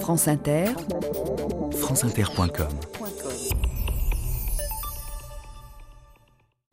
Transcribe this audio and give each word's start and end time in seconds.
France 0.00 0.28
Inter, 0.28 0.66
franceinter.com 1.72 2.68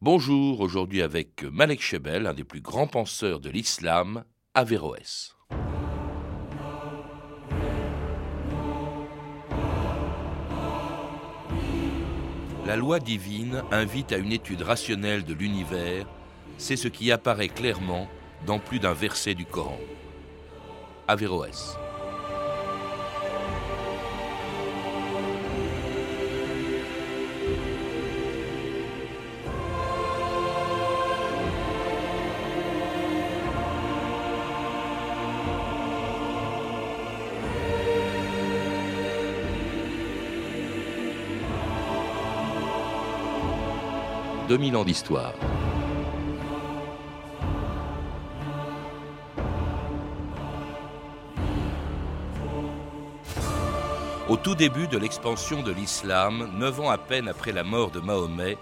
Bonjour, 0.02 0.60
aujourd'hui 0.60 1.02
avec 1.02 1.44
Malek 1.44 1.82
Chebel, 1.82 2.28
un 2.28 2.34
des 2.34 2.44
plus 2.44 2.62
grands 2.62 2.88
penseurs 2.88 3.40
de 3.40 3.50
l'islam, 3.50 4.24
Averroès. 4.54 5.36
La 12.66 12.76
loi 12.76 13.00
divine 13.00 13.64
invite 13.72 14.12
à 14.12 14.18
une 14.18 14.32
étude 14.32 14.62
rationnelle 14.62 15.24
de 15.24 15.34
l'univers, 15.34 16.06
c'est 16.58 16.76
ce 16.76 16.88
qui 16.88 17.12
apparaît 17.12 17.50
clairement 17.50 18.08
dans 18.46 18.60
plus 18.60 18.80
d'un 18.80 18.94
verset 18.94 19.34
du 19.34 19.46
Coran. 19.46 19.80
Averroès. 21.08 21.78
2000 44.54 44.76
ans 44.76 44.86
d'histoire. 44.86 45.34
Au 54.30 54.38
tout 54.38 54.54
début 54.54 54.88
de 54.88 55.00
l'expansion 55.00 55.64
de 55.64 55.72
l'islam, 55.72 56.52
neuf 56.60 56.80
ans 56.80 56.92
à 56.92 57.00
peine 57.00 57.28
après 57.28 57.52
la 57.52 57.64
mort 57.64 57.90
de 57.90 58.00
Mahomet, 58.00 58.60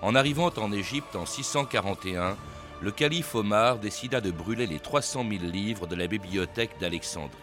en 0.00 0.14
arrivant 0.14 0.50
en 0.56 0.72
Égypte 0.72 1.14
en 1.14 1.26
641, 1.26 2.38
le 2.80 2.90
calife 2.90 3.34
Omar 3.34 3.76
décida 3.76 4.22
de 4.22 4.30
brûler 4.30 4.66
les 4.66 4.78
300 4.78 5.26
000 5.28 5.44
livres 5.44 5.86
de 5.86 5.94
la 5.94 6.06
bibliothèque 6.06 6.78
d'Alexandrie. 6.80 7.36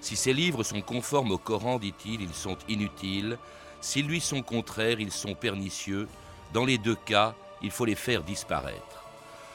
Si 0.00 0.16
ces 0.16 0.32
livres 0.32 0.62
sont 0.62 0.80
conformes 0.80 1.32
au 1.32 1.38
Coran, 1.38 1.78
dit-il, 1.78 2.22
ils 2.22 2.32
sont 2.32 2.56
inutiles. 2.70 3.36
S'ils 3.82 4.06
lui 4.06 4.22
sont 4.22 4.40
contraires, 4.40 4.98
ils 4.98 5.12
sont 5.12 5.34
pernicieux. 5.34 6.08
Dans 6.52 6.64
les 6.64 6.78
deux 6.78 6.94
cas, 6.94 7.34
il 7.62 7.70
faut 7.70 7.84
les 7.84 7.94
faire 7.94 8.22
disparaître. 8.22 9.04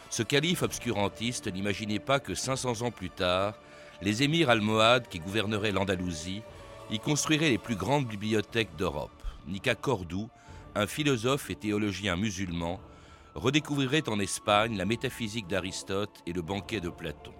Ce 0.09 0.21
calife 0.21 0.61
obscurantiste 0.61 1.51
n'imaginait 1.51 1.99
pas 1.99 2.19
que 2.19 2.35
500 2.35 2.83
ans 2.83 2.91
plus 2.91 3.09
tard, 3.09 3.55
les 4.01 4.21
émirs 4.21 4.49
almohades 4.49 5.07
qui 5.07 5.19
gouverneraient 5.19 5.71
l'Andalousie 5.71 6.43
y 6.91 6.99
construiraient 6.99 7.49
les 7.49 7.57
plus 7.57 7.75
grandes 7.75 8.05
bibliothèques 8.05 8.75
d'Europe. 8.77 9.09
Nika 9.47 9.73
Cordoue, 9.73 10.29
un 10.75 10.85
philosophe 10.85 11.49
et 11.49 11.55
théologien 11.55 12.15
musulman, 12.15 12.79
redécouvrirait 13.33 14.07
en 14.07 14.19
Espagne 14.19 14.77
la 14.77 14.85
métaphysique 14.85 15.47
d'Aristote 15.47 16.21
et 16.27 16.33
le 16.33 16.43
banquet 16.43 16.79
de 16.79 16.89
Platon. 16.89 17.33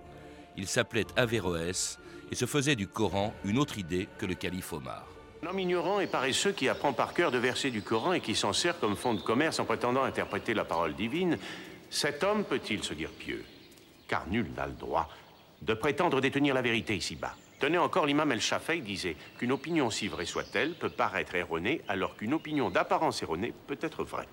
Il 0.58 0.68
s'appelait 0.68 1.06
Averroès 1.16 2.00
et 2.32 2.36
se 2.36 2.46
faisait 2.46 2.76
du 2.76 2.88
Coran 2.88 3.34
une 3.44 3.60
autre 3.60 3.78
idée 3.78 4.08
que 4.18 4.26
le 4.26 4.34
calife 4.34 4.74
Omar. 4.74 5.13
Un 5.44 5.48
homme 5.48 5.60
ignorant 5.60 6.00
et 6.00 6.08
paresseux 6.08 6.54
qui 6.54 6.70
apprend 6.70 6.94
par 6.94 7.14
cœur 7.14 7.30
de 7.30 7.38
versets 7.38 7.70
du 7.70 7.82
Coran 7.82 8.14
et 8.14 8.22
qui 8.22 8.34
s'en 8.34 8.54
sert 8.54 8.80
comme 8.80 8.96
fond 8.96 9.14
de 9.14 9.20
commerce 9.20 9.60
en 9.60 9.66
prétendant 9.66 10.04
interpréter 10.04 10.54
la 10.54 10.64
parole 10.64 10.94
divine, 10.94 11.38
cet 11.90 12.24
homme 12.24 12.46
peut-il 12.46 12.82
se 12.82 12.94
dire 12.94 13.10
pieux? 13.10 13.44
Car 14.08 14.26
nul 14.30 14.50
n'a 14.56 14.68
le 14.68 14.72
droit 14.72 15.10
de 15.62 15.74
prétendre 15.74 16.22
détenir 16.22 16.54
la 16.54 16.62
vérité 16.62 16.96
ici-bas. 16.96 17.36
Tenez 17.60 17.78
encore, 17.78 18.06
l'imam 18.06 18.32
El-Shafei 18.32 18.80
disait 18.80 19.18
qu'une 19.38 19.52
opinion, 19.52 19.90
si 19.90 20.08
vraie 20.08 20.26
soit-elle, 20.26 20.76
peut 20.76 20.90
paraître 20.90 21.36
erronée, 21.36 21.82
alors 21.90 22.16
qu'une 22.16 22.34
opinion 22.34 22.70
d'apparence 22.70 23.22
erronée 23.22 23.54
peut 23.68 23.80
être 23.82 24.06
vraie. 24.06 24.30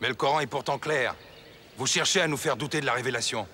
Mais 0.00 0.08
le 0.08 0.14
Coran 0.14 0.40
est 0.40 0.46
pourtant 0.46 0.78
clair. 0.78 1.14
Vous 1.76 1.86
cherchez 1.86 2.22
à 2.22 2.26
nous 2.26 2.38
faire 2.38 2.56
douter 2.56 2.80
de 2.80 2.86
la 2.86 2.94
révélation. 2.94 3.46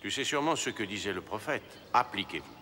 Tu 0.00 0.12
sais 0.12 0.22
sûrement 0.22 0.54
ce 0.54 0.70
que 0.70 0.84
disait 0.84 1.12
le 1.12 1.20
prophète. 1.20 1.64
Appliquez-vous. 1.92 2.55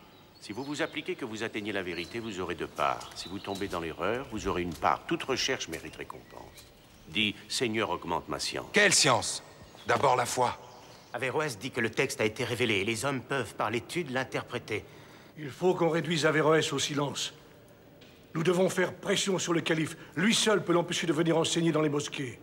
Si 0.45 0.53
vous 0.53 0.63
vous 0.63 0.83
appliquez 0.83 1.15
que 1.15 1.25
vous 1.25 1.43
atteignez 1.43 1.73
la 1.73 1.83
vérité, 1.83 2.19
vous 2.19 2.39
aurez 2.39 2.55
deux 2.55 2.67
parts. 2.67 3.09
Si 3.15 3.31
vous 3.31 3.39
tombez 3.39 3.67
dans 3.67 3.81
l'erreur, 3.81 4.27
vous 4.31 4.47
aurez 4.47 4.61
une 4.61 4.75
part. 4.75 5.07
Toute 5.07 5.23
recherche 5.23 5.69
mérite 5.69 5.97
récompense. 5.97 6.67
Dis, 7.09 7.35
Seigneur, 7.49 7.89
augmente 7.89 8.29
ma 8.29 8.39
science. 8.39 8.67
Quelle 8.75 8.93
science? 8.93 9.43
D'abord 9.87 10.17
la 10.17 10.27
foi. 10.27 10.59
Averroès 11.15 11.59
dit 11.59 11.71
que 11.71 11.81
le 11.81 11.89
texte 11.89 12.21
a 12.21 12.27
été 12.27 12.45
révélé 12.45 12.75
et 12.81 12.85
les 12.85 13.07
hommes 13.07 13.23
peuvent, 13.23 13.55
par 13.55 13.71
l'étude, 13.71 14.11
l'interpréter. 14.11 14.85
Il 15.39 15.49
faut 15.49 15.75
qu'on 15.75 15.89
réduise 15.89 16.27
Averroès 16.27 16.71
au 16.75 16.79
silence. 16.79 17.33
Nous 18.35 18.43
devons 18.43 18.69
faire 18.69 18.93
pression 18.93 19.39
sur 19.39 19.55
le 19.55 19.63
calife. 19.63 19.97
Lui 20.15 20.35
seul 20.35 20.63
peut 20.63 20.75
l'empêcher 20.75 21.07
de 21.07 21.15
venir 21.15 21.39
enseigner 21.39 21.73
dans 21.73 21.81
les 21.81 21.89
mosquées. 21.89 22.39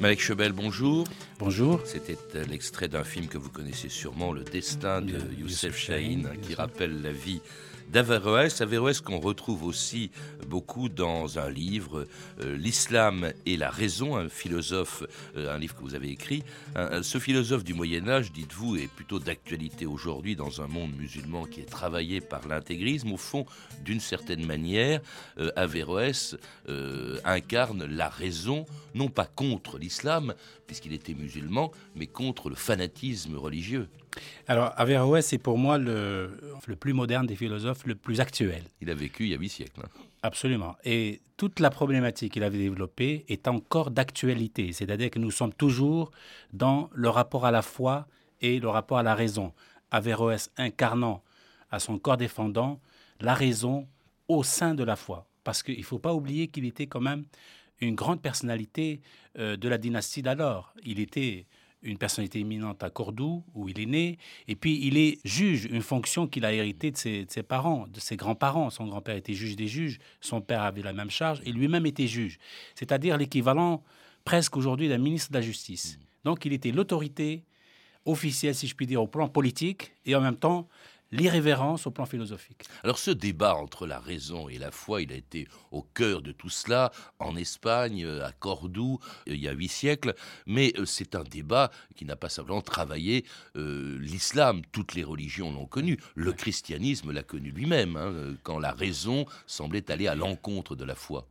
Malek 0.00 0.18
Chebel, 0.18 0.52
bonjour. 0.52 1.04
Bonjour. 1.38 1.82
C'était 1.84 2.16
euh, 2.34 2.44
l'extrait 2.46 2.88
d'un 2.88 3.04
film 3.04 3.28
que 3.28 3.36
vous 3.36 3.50
connaissez 3.50 3.90
sûrement, 3.90 4.32
Le 4.32 4.42
Destin 4.44 5.02
de 5.02 5.18
Youssef 5.38 5.76
Chahine, 5.76 6.30
qui 6.40 6.54
rappelle 6.54 7.02
la 7.02 7.12
vie 7.12 7.42
d'Averroès. 7.90 8.60
Averroès 8.60 9.00
qu'on 9.00 9.18
retrouve 9.18 9.64
aussi 9.64 10.10
beaucoup 10.46 10.88
dans 10.88 11.38
un 11.38 11.50
livre, 11.50 12.06
euh, 12.40 12.56
L'islam 12.56 13.32
et 13.46 13.56
la 13.56 13.70
raison, 13.70 14.16
un 14.16 14.28
philosophe, 14.28 15.02
euh, 15.36 15.54
un 15.54 15.58
livre 15.58 15.74
que 15.74 15.82
vous 15.82 15.94
avez 15.94 16.10
écrit. 16.10 16.42
ce 17.02 17.18
philosophe 17.18 17.64
du 17.64 17.74
Moyen 17.74 18.08
Âge, 18.08 18.32
dites-vous, 18.32 18.76
est 18.76 18.86
plutôt 18.86 19.18
d'actualité 19.18 19.86
aujourd'hui 19.86 20.36
dans 20.36 20.60
un 20.60 20.66
monde 20.66 20.94
musulman 20.96 21.44
qui 21.44 21.60
est 21.60 21.70
travaillé 21.70 22.20
par 22.20 22.46
l'intégrisme. 22.48 23.12
Au 23.12 23.16
fond, 23.16 23.44
d'une 23.84 24.00
certaine 24.00 24.46
manière, 24.46 25.00
euh, 25.38 25.50
Averroès 25.56 26.36
incarne 27.24 27.84
la 27.84 28.08
raison, 28.08 28.64
non 28.94 29.08
pas 29.08 29.26
contre 29.26 29.78
l'islam, 29.78 30.34
puisqu'il 30.66 30.92
était 30.92 31.14
musulman, 31.14 31.72
mais 31.96 32.06
contre 32.06 32.48
le 32.48 32.54
fanatisme 32.54 33.36
religieux. 33.36 33.88
Alors, 34.48 34.72
Averroès 34.76 35.32
est 35.32 35.38
pour 35.38 35.58
moi 35.58 35.78
le, 35.78 36.30
le, 36.66 36.76
plus 36.76 36.92
moderne 36.92 37.26
des 37.26 37.36
philosophes, 37.36 37.86
le 37.86 37.94
plus 37.94 38.20
actuel. 38.20 38.62
Il 38.80 38.90
a 38.90 38.94
vécu 38.94 39.24
il 39.24 39.30
y 39.30 39.34
a 39.34 39.38
huit 39.38 39.48
siècles. 39.48 39.80
Hein. 39.84 39.88
Absolument. 40.22 40.76
Et 40.84 41.20
toute 41.36 41.60
la 41.60 41.70
problématique 41.70 42.34
qu'il 42.34 42.42
avait 42.42 42.58
développée 42.58 43.24
est 43.28 43.48
encore 43.48 43.90
d'actualité. 43.90 44.72
C'est-à-dire 44.72 45.10
que 45.10 45.18
nous 45.18 45.30
sommes 45.30 45.54
toujours 45.54 46.10
dans 46.52 46.90
le 46.92 47.08
rapport 47.08 47.46
à 47.46 47.50
la 47.50 47.62
foi 47.62 48.06
et 48.40 48.60
le 48.60 48.68
rapport 48.68 48.98
à 48.98 49.02
la 49.02 49.14
raison. 49.14 49.52
Averroès 49.90 50.50
incarnant 50.56 51.22
à 51.70 51.78
son 51.78 51.98
corps 51.98 52.16
défendant 52.16 52.80
la 53.20 53.34
raison 53.34 53.86
au 54.28 54.42
sein 54.42 54.74
de 54.74 54.84
la 54.84 54.96
foi. 54.96 55.26
Parce 55.44 55.62
qu'il 55.62 55.78
ne 55.78 55.84
faut 55.84 55.98
pas 55.98 56.12
oublier 56.12 56.48
qu'il 56.48 56.64
était 56.66 56.86
quand 56.86 57.00
même 57.00 57.24
une 57.80 57.94
grande 57.94 58.20
personnalité 58.20 59.00
euh, 59.38 59.56
de 59.56 59.68
la 59.68 59.78
dynastie 59.78 60.22
d'alors. 60.22 60.74
Il 60.84 61.00
était 61.00 61.46
une 61.82 61.98
personnalité 61.98 62.40
éminente 62.40 62.82
à 62.82 62.90
Cordoue, 62.90 63.44
où 63.54 63.68
il 63.68 63.80
est 63.80 63.86
né, 63.86 64.18
et 64.48 64.54
puis 64.54 64.86
il 64.86 64.98
est 64.98 65.18
juge, 65.24 65.64
une 65.64 65.82
fonction 65.82 66.26
qu'il 66.26 66.44
a 66.44 66.52
héritée 66.52 66.90
de 66.90 66.96
ses, 66.96 67.26
parents, 67.42 67.86
de 67.88 68.00
ses 68.00 68.16
grands-parents. 68.16 68.70
Son 68.70 68.86
grand-père 68.86 69.16
était 69.16 69.34
juge 69.34 69.56
des 69.56 69.68
juges, 69.68 69.98
son 70.20 70.40
père 70.40 70.62
avait 70.62 70.82
la 70.82 70.92
même 70.92 71.10
charge, 71.10 71.40
et 71.44 71.52
lui-même 71.52 71.86
était 71.86 72.06
juge, 72.06 72.38
c'est-à-dire 72.74 73.16
l'équivalent 73.16 73.82
presque 74.24 74.56
aujourd'hui 74.56 74.88
d'un 74.88 74.98
ministre 74.98 75.30
de 75.30 75.36
la 75.36 75.42
Justice. 75.42 75.98
Donc 76.24 76.44
il 76.44 76.52
était 76.52 76.70
l'autorité 76.70 77.44
officielle, 78.04 78.54
si 78.54 78.66
je 78.66 78.74
puis 78.74 78.86
dire, 78.86 79.02
au 79.02 79.06
plan 79.06 79.28
politique, 79.28 79.92
et 80.04 80.14
en 80.14 80.20
même 80.20 80.36
temps 80.36 80.68
l'irrévérence 81.12 81.86
au 81.86 81.90
plan 81.90 82.06
philosophique. 82.06 82.64
Alors 82.82 82.98
ce 82.98 83.10
débat 83.10 83.54
entre 83.54 83.86
la 83.86 83.98
raison 83.98 84.48
et 84.48 84.58
la 84.58 84.70
foi, 84.70 85.02
il 85.02 85.12
a 85.12 85.16
été 85.16 85.48
au 85.70 85.82
cœur 85.82 86.22
de 86.22 86.32
tout 86.32 86.48
cela 86.48 86.92
en 87.18 87.36
Espagne, 87.36 88.04
euh, 88.04 88.24
à 88.24 88.32
Cordoue, 88.32 89.00
euh, 89.28 89.34
il 89.34 89.40
y 89.40 89.48
a 89.48 89.52
huit 89.52 89.68
siècles, 89.68 90.14
mais 90.46 90.72
euh, 90.78 90.84
c'est 90.84 91.14
un 91.14 91.24
débat 91.24 91.70
qui 91.96 92.04
n'a 92.04 92.16
pas 92.16 92.28
simplement 92.28 92.62
travaillé 92.62 93.24
l'islam, 93.54 94.62
toutes 94.72 94.94
les 94.94 95.04
religions 95.04 95.52
l'ont 95.52 95.66
connu, 95.66 95.98
le 96.14 96.32
christianisme 96.32 97.12
l'a 97.12 97.22
connu 97.22 97.50
lui-même, 97.50 97.96
hein, 97.96 98.34
quand 98.42 98.58
la 98.58 98.72
raison 98.72 99.26
semblait 99.46 99.90
aller 99.90 100.08
à 100.08 100.14
l'encontre 100.14 100.76
de 100.76 100.84
la 100.84 100.94
foi. 100.94 101.26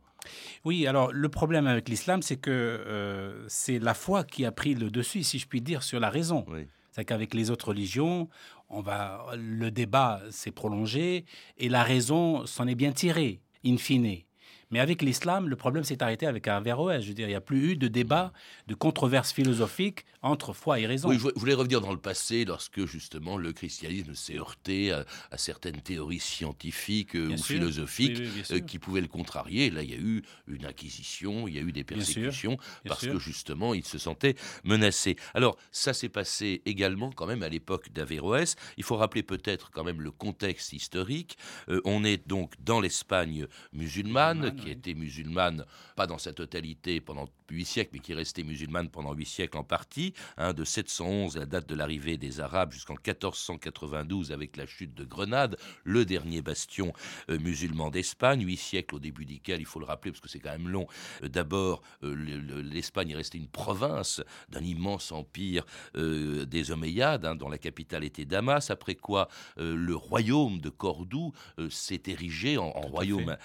Oui, 0.64 0.86
alors 0.86 1.12
le 1.12 1.28
problème 1.28 1.66
avec 1.66 1.88
l'islam, 1.88 2.22
c'est 2.22 2.36
que 2.36 3.44
c'est 3.48 3.78
la 3.78 3.94
foi 3.94 4.24
qui 4.24 4.44
a 4.44 4.52
pris 4.52 4.74
le 4.74 4.90
dessus, 4.90 5.22
si 5.22 5.38
je 5.38 5.46
puis 5.46 5.60
dire, 5.60 5.82
sur 5.82 5.98
la 6.00 6.10
raison. 6.10 6.44
C'est 6.92 7.04
qu'avec 7.04 7.34
les 7.34 7.50
autres 7.50 7.68
religions, 7.68 8.28
on 8.70 8.80
va, 8.80 9.26
le 9.36 9.70
débat 9.70 10.20
s'est 10.30 10.52
prolongé 10.52 11.24
et 11.58 11.68
la 11.68 11.82
raison 11.82 12.46
s'en 12.46 12.66
est 12.66 12.74
bien 12.74 12.92
tirée, 12.92 13.40
in 13.64 13.76
fine. 13.76 14.22
Mais 14.70 14.78
avec 14.80 15.02
l'islam, 15.02 15.48
le 15.48 15.56
problème 15.56 15.84
s'est 15.84 16.02
arrêté 16.02 16.26
avec 16.26 16.46
Averroès. 16.46 17.02
Je 17.02 17.08
veux 17.08 17.14
dire, 17.14 17.26
il 17.26 17.30
n'y 17.30 17.36
a 17.36 17.40
plus 17.40 17.72
eu 17.72 17.76
de 17.76 17.88
débat, 17.88 18.32
de 18.68 18.74
controverse 18.74 19.32
philosophique 19.32 20.04
entre 20.22 20.52
foi 20.52 20.78
et 20.80 20.86
raison. 20.86 21.08
Oui, 21.08 21.18
je 21.18 21.38
voulais 21.38 21.54
revenir 21.54 21.80
dans 21.80 21.92
le 21.92 21.98
passé, 21.98 22.44
lorsque 22.44 22.84
justement 22.86 23.36
le 23.36 23.52
christianisme 23.52 24.14
s'est 24.14 24.38
heurté 24.38 24.92
à, 24.92 25.04
certaines 25.36 25.80
théories 25.80 26.20
scientifiques 26.20 27.16
euh, 27.16 27.30
ou 27.30 27.38
philosophiques 27.38 28.20
euh, 28.50 28.60
qui 28.60 28.78
pouvaient 28.78 29.00
le 29.00 29.08
contrarier. 29.08 29.70
Là, 29.70 29.82
il 29.82 29.90
y 29.90 29.94
a 29.94 29.98
eu 29.98 30.22
une 30.46 30.66
acquisition, 30.66 31.48
il 31.48 31.54
y 31.54 31.58
a 31.58 31.62
eu 31.62 31.72
des 31.72 31.84
persécutions, 31.84 32.58
parce 32.84 33.06
que 33.06 33.18
justement, 33.18 33.74
il 33.74 33.84
se 33.84 33.98
sentait 33.98 34.34
menacé. 34.64 35.16
Alors, 35.34 35.56
ça 35.72 35.92
s'est 35.92 36.08
passé 36.08 36.62
également 36.66 37.10
quand 37.10 37.26
même 37.26 37.42
à 37.42 37.48
l'époque 37.48 37.90
d'Averroès. 37.92 38.56
Il 38.76 38.84
faut 38.84 38.96
rappeler 38.96 39.22
peut-être 39.22 39.70
quand 39.70 39.84
même 39.84 40.00
le 40.00 40.10
contexte 40.10 40.72
historique. 40.72 41.38
Euh, 41.68 41.80
on 41.84 42.04
est 42.04 42.26
donc 42.28 42.52
dans 42.62 42.80
l'Espagne 42.80 43.46
musulmane, 43.72 44.54
qui 44.60 44.70
était 44.70 44.94
musulmane, 44.94 45.64
pas 45.96 46.06
dans 46.06 46.18
sa 46.18 46.32
totalité 46.32 47.00
pendant 47.00 47.28
huit 47.50 47.64
siècles, 47.64 47.90
mais 47.94 47.98
qui 48.00 48.12
est 48.12 48.16
restée 48.16 48.42
musulmane 48.42 48.88
pendant 48.88 49.12
huit 49.12 49.26
siècles 49.26 49.58
en 49.58 49.64
partie, 49.64 50.14
hein, 50.36 50.52
de 50.52 50.64
711, 50.64 51.36
la 51.36 51.46
date 51.46 51.68
de 51.68 51.74
l'arrivée 51.74 52.16
des 52.16 52.40
Arabes, 52.40 52.72
jusqu'en 52.72 52.94
1492 52.94 54.32
avec 54.32 54.56
la 54.56 54.66
chute 54.66 54.94
de 54.94 55.04
Grenade, 55.04 55.56
le 55.84 56.04
dernier 56.04 56.42
bastion 56.42 56.92
euh, 57.28 57.38
musulman 57.38 57.90
d'Espagne, 57.90 58.44
huit 58.44 58.56
siècles 58.56 58.94
au 58.96 58.98
début 58.98 59.24
desquels, 59.24 59.60
il 59.60 59.66
faut 59.66 59.80
le 59.80 59.86
rappeler 59.86 60.12
parce 60.12 60.20
que 60.20 60.28
c'est 60.28 60.40
quand 60.40 60.52
même 60.52 60.68
long, 60.68 60.86
euh, 61.22 61.28
d'abord 61.28 61.82
l'Espagne 62.02 63.10
est 63.10 63.16
restée 63.16 63.38
une 63.38 63.48
province 63.48 64.22
d'un 64.48 64.62
immense 64.62 65.12
empire 65.12 65.64
des 65.94 66.70
Omeyyades, 66.70 67.24
hein, 67.24 67.34
dont 67.34 67.48
la 67.48 67.58
capitale 67.58 68.04
était 68.04 68.24
Damas, 68.24 68.70
après 68.70 68.94
quoi 68.94 69.28
le 69.56 69.94
royaume 69.94 70.60
de 70.60 70.68
Cordoue 70.68 71.32
s'est 71.68 72.02
érigé 72.06 72.58
en, 72.58 72.70
royaume 72.70 73.36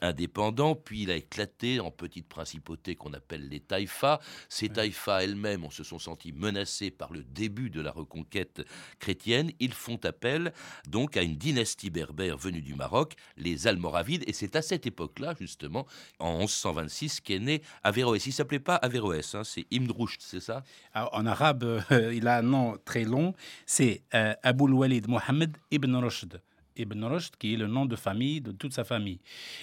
indépendant, 0.00 0.53
puis 0.84 1.02
il 1.02 1.10
a 1.10 1.16
éclaté 1.16 1.80
en 1.80 1.90
petite 1.90 2.28
principauté 2.28 2.94
qu'on 2.94 3.12
appelle 3.12 3.48
les 3.48 3.60
taïfas. 3.60 4.20
Ces 4.48 4.68
taïfas 4.68 5.24
elles-mêmes 5.24 5.70
se 5.70 5.84
sont 5.84 5.98
senties 5.98 6.32
menacées 6.32 6.90
par 6.90 7.12
le 7.12 7.24
début 7.24 7.70
de 7.70 7.80
la 7.80 7.90
reconquête 7.90 8.62
chrétienne. 8.98 9.50
Ils 9.60 9.74
font 9.74 9.98
appel 10.04 10.52
donc 10.88 11.16
à 11.16 11.22
une 11.22 11.36
dynastie 11.36 11.90
berbère 11.90 12.38
venue 12.38 12.62
du 12.62 12.74
Maroc, 12.74 13.14
les 13.36 13.66
Almoravides, 13.66 14.24
et 14.26 14.32
c'est 14.32 14.56
à 14.56 14.62
cette 14.62 14.86
époque-là, 14.86 15.34
justement, 15.38 15.86
en 16.18 16.38
1126, 16.38 17.20
qu'est 17.20 17.38
né 17.38 17.62
Averroès. 17.82 18.24
Il 18.26 18.32
s'appelait 18.32 18.60
pas 18.60 18.76
Averroès, 18.76 19.34
hein, 19.34 19.44
c'est 19.44 19.66
Ibn 19.70 19.90
Rushd, 19.90 20.20
c'est 20.20 20.40
ça? 20.40 20.62
En 20.94 21.26
arabe, 21.26 21.64
euh, 21.64 22.14
il 22.14 22.28
a 22.28 22.38
un 22.38 22.42
nom 22.42 22.78
très 22.84 23.04
long, 23.04 23.34
c'est 23.66 24.02
euh, 24.14 24.34
Abul 24.42 24.72
Walid 24.72 25.08
Mohammed 25.08 25.56
Ibn 25.70 25.96
Rushd. 25.96 26.40
Ibn 26.76 27.04
Rushd, 27.04 27.36
qui 27.36 27.54
est 27.54 27.56
le 27.56 27.66
nom 27.66 27.86
de 27.86 27.96
famille 27.96 28.40
de 28.40 28.52
toute 28.52 28.72
sa 28.72 28.84
famille. 28.84 29.20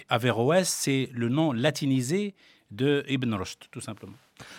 Averroès, 0.09 0.67
c'est 0.67 1.09
le 1.13 1.29
nom 1.29 1.51
latinisé 1.51 2.35
de 2.71 3.03
Ibn 3.07 3.33
Rushd, 3.33 3.69
tout 3.69 3.81
simplement. 3.81 4.15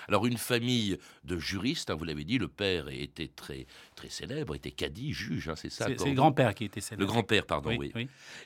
Alors 0.08 0.26
une 0.26 0.38
famille 0.38 0.98
de 1.24 1.38
juristes, 1.38 1.90
hein, 1.90 1.94
vous 1.94 2.04
l'avez 2.04 2.24
dit, 2.24 2.38
le 2.38 2.48
père 2.48 2.88
était 2.88 3.28
très 3.28 3.66
très 3.96 4.08
célèbre, 4.08 4.54
était 4.54 4.70
cadi, 4.70 5.12
juge, 5.12 5.48
hein, 5.48 5.56
c'est 5.56 5.70
ça. 5.70 5.86
C'est 5.86 6.08
le 6.08 6.14
grand-père 6.14 6.54
qui 6.54 6.64
était 6.64 6.80
célèbre. 6.80 7.00
Le 7.00 7.06
grand-père, 7.06 7.46
pardon, 7.46 7.74
oui, 7.76 7.92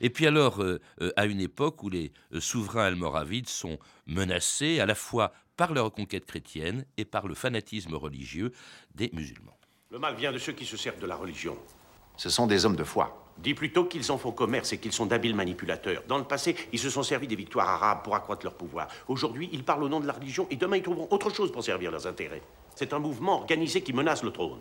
Et 0.01 0.11
puis 0.11 0.27
alors, 0.27 0.63
euh, 0.63 0.81
euh, 1.01 1.13
à 1.17 1.27
une 1.27 1.41
époque 1.41 1.83
où 1.83 1.91
les 1.91 2.13
euh, 2.33 2.41
souverains 2.41 2.85
almoravides 2.85 3.49
sont 3.49 3.79
menacés 4.07 4.81
à 4.81 4.87
la 4.87 4.95
fois 4.95 5.33
par 5.57 5.75
la 5.75 5.83
reconquête 5.83 6.27
chrétienne 6.27 6.85
et 6.97 7.05
par 7.05 7.27
le 7.27 7.35
fanatisme 7.35 7.95
religieux 7.95 8.53
des 8.95 9.11
musulmans. 9.13 9.59
Le 9.91 9.99
mal 9.99 10.15
vient 10.17 10.33
de 10.33 10.39
ceux 10.39 10.53
qui 10.53 10.67
se 10.67 10.77
servent 10.77 11.01
de 11.01 11.07
la 11.07 11.17
religion. 11.17 11.57
Ce 12.17 12.29
sont 12.29 12.47
des 12.47 12.65
hommes 12.65 12.77
de 12.77 12.85
foi. 12.85 13.26
Dis 13.39 13.55
plutôt 13.55 13.85
qu'ils 13.85 14.11
en 14.11 14.19
font 14.19 14.33
commerce 14.33 14.73
et 14.73 14.79
qu'ils 14.79 14.93
sont 14.93 15.07
d'habiles 15.07 15.35
manipulateurs. 15.35 16.03
Dans 16.09 16.19
le 16.19 16.25
passé, 16.25 16.57
ils 16.73 16.79
se 16.79 16.91
sont 16.91 17.03
servis 17.03 17.27
des 17.27 17.37
victoires 17.37 17.69
arabes 17.69 18.03
pour 18.03 18.15
accroître 18.15 18.45
leur 18.45 18.55
pouvoir. 18.55 18.89
Aujourd'hui, 19.09 19.51
ils 19.53 19.63
parlent 19.63 19.85
au 19.85 19.89
nom 19.89 20.01
de 20.01 20.07
la 20.07 20.15
religion 20.15 20.47
et 20.51 20.57
demain, 20.57 20.77
ils 20.79 20.83
trouveront 20.83 21.09
autre 21.11 21.31
chose 21.31 21.53
pour 21.53 21.63
servir 21.63 21.91
leurs 21.91 22.07
intérêts. 22.07 22.43
C'est 22.75 22.93
un 22.93 22.99
mouvement 22.99 23.41
organisé 23.41 23.83
qui 23.83 23.93
menace 23.93 24.23
le 24.23 24.31
trône. 24.31 24.61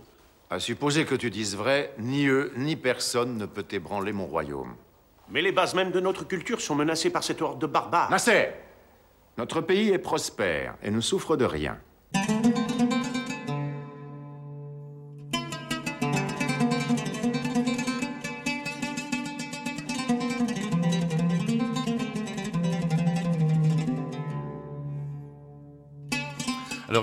À 0.50 0.60
supposer 0.60 1.06
que 1.06 1.16
tu 1.16 1.30
dises 1.30 1.56
vrai, 1.56 1.94
ni 1.98 2.28
eux, 2.28 2.52
ni 2.56 2.76
personne 2.76 3.38
ne 3.38 3.46
peut 3.46 3.66
ébranler 3.72 4.14
mon 4.14 4.26
royaume. 4.26 4.76
Mais 5.30 5.42
les 5.42 5.52
bases 5.52 5.74
mêmes 5.74 5.92
de 5.92 6.00
notre 6.00 6.28
culture 6.28 6.62
sont 6.62 6.76
menacées 6.76 7.10
par 7.10 7.24
cette 7.24 7.42
horde 7.42 7.60
de 7.60 7.66
barbares. 7.66 8.12
Nasser 8.12 8.50
Notre 9.38 9.62
pays 9.62 9.90
est 9.90 9.98
prospère 9.98 10.76
et 10.84 10.92
ne 10.92 11.02
souffre 11.02 11.36
de 11.36 11.46
rien. 11.46 11.80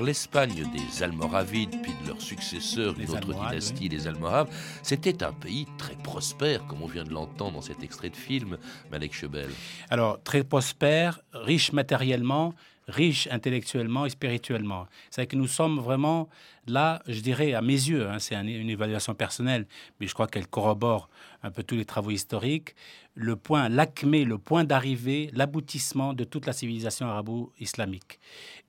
Alors 0.02 0.08
l'Espagne 0.08 0.64
des 0.72 1.02
Almoravides, 1.04 1.81
puis 1.81 1.93
de 2.02 2.08
leurs 2.08 2.20
successeurs, 2.20 2.99
une 2.99 3.08
autre 3.08 3.32
dynastie, 3.32 3.88
les 3.88 4.08
Almoraves, 4.08 4.49
c'était 4.82 5.22
un 5.22 5.32
pays 5.32 5.69
très 5.78 5.94
prospère, 5.94 6.66
comme 6.66 6.82
on 6.82 6.88
vient 6.88 7.04
de 7.04 7.12
l'entendre 7.12 7.52
dans 7.52 7.60
cet 7.62 7.84
extrait 7.84 8.10
de 8.10 8.16
film, 8.16 8.58
Malek 8.90 9.14
Chebel. 9.14 9.49
Alors 9.90 10.20
très 10.25 10.43
prospère, 10.43 11.20
riche 11.32 11.72
matériellement, 11.72 12.52
riche 12.88 13.28
intellectuellement 13.31 14.04
et 14.04 14.10
spirituellement. 14.10 14.88
C'est 15.10 15.28
que 15.28 15.37
nous 15.37 15.46
sommes 15.46 15.78
vraiment 15.78 16.28
là, 16.66 17.00
je 17.06 17.20
dirais, 17.20 17.55
à 17.55 17.62
mes 17.62 17.72
yeux, 17.72 18.08
hein, 18.08 18.19
c'est 18.19 18.34
une 18.34 18.70
évaluation 18.70 19.14
personnelle, 19.14 19.66
mais 20.00 20.06
je 20.08 20.14
crois 20.14 20.26
qu'elle 20.26 20.46
corrobore 20.46 21.08
un 21.43 21.50
peu 21.50 21.62
tous 21.62 21.76
les 21.76 21.84
travaux 21.84 22.10
historiques, 22.10 22.75
le 23.14 23.37
point, 23.37 23.69
l'acmé, 23.69 24.25
le 24.25 24.38
point 24.38 24.64
d'arrivée, 24.64 25.31
l'aboutissement 25.34 26.14
de 26.14 26.25
toute 26.25 26.46
la 26.46 26.52
civilisation 26.52 27.06
arabo-islamique. 27.06 28.20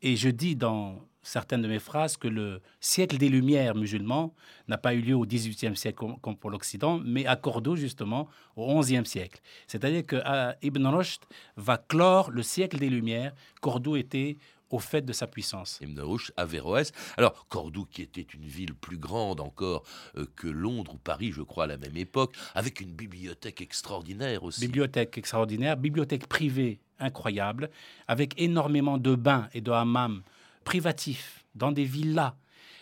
Et 0.03 0.17
je 0.17 0.27
dis 0.27 0.57
dans 0.57 0.99
certaines 1.21 1.61
de 1.61 1.67
mes 1.69 1.79
phrases 1.79 2.17
que 2.17 2.27
le 2.27 2.61
siècle 2.81 3.17
des 3.17 3.29
Lumières 3.29 3.73
musulmans 3.73 4.35
n'a 4.67 4.77
pas 4.77 4.93
eu 4.93 4.99
lieu 4.99 5.15
au 5.15 5.25
XVIIIe 5.25 5.77
siècle 5.77 6.05
comme 6.21 6.35
pour 6.35 6.49
l'Occident, 6.49 6.99
mais 7.03 7.25
à 7.25 7.37
Cordoue 7.37 7.77
justement 7.77 8.27
au 8.57 8.81
XIe 8.81 9.05
siècle. 9.05 9.39
C'est-à-dire 9.65 10.05
que 10.05 10.17
euh, 10.25 10.51
Ibn 10.61 10.85
Rushd 10.87 11.21
va 11.55 11.77
clore 11.77 12.31
le 12.31 12.43
siècle 12.43 12.77
des 12.79 12.89
Lumières. 12.89 13.33
Cordoue 13.61 13.95
était 13.95 14.37
au 14.69 14.79
fait 14.79 15.03
de 15.03 15.13
sa 15.13 15.25
puissance. 15.27 15.79
Ibn 15.81 16.01
Rushd, 16.01 16.33
Averroès. 16.35 16.91
Alors, 17.15 17.47
Cordoue, 17.47 17.85
qui 17.85 18.01
était 18.01 18.21
une 18.21 18.45
ville 18.45 18.73
plus 18.73 18.97
grande 18.97 19.39
encore 19.39 19.83
euh, 20.17 20.25
que 20.35 20.47
Londres 20.47 20.95
ou 20.95 20.97
Paris, 20.97 21.31
je 21.31 21.43
crois, 21.43 21.65
à 21.65 21.67
la 21.67 21.77
même 21.77 21.95
époque, 21.95 22.35
avec 22.55 22.81
une 22.81 22.91
bibliothèque 22.91 23.61
extraordinaire 23.61 24.43
aussi. 24.43 24.59
Bibliothèque 24.59 25.17
extraordinaire, 25.17 25.77
bibliothèque 25.77 26.27
privée 26.27 26.81
incroyable, 27.03 27.69
avec 28.07 28.39
énormément 28.41 28.97
de 28.97 29.15
bains 29.15 29.47
et 29.53 29.61
de 29.61 29.71
hammams 29.71 30.21
privatifs, 30.63 31.43
dans 31.55 31.71
des 31.71 31.83
villas 31.83 32.33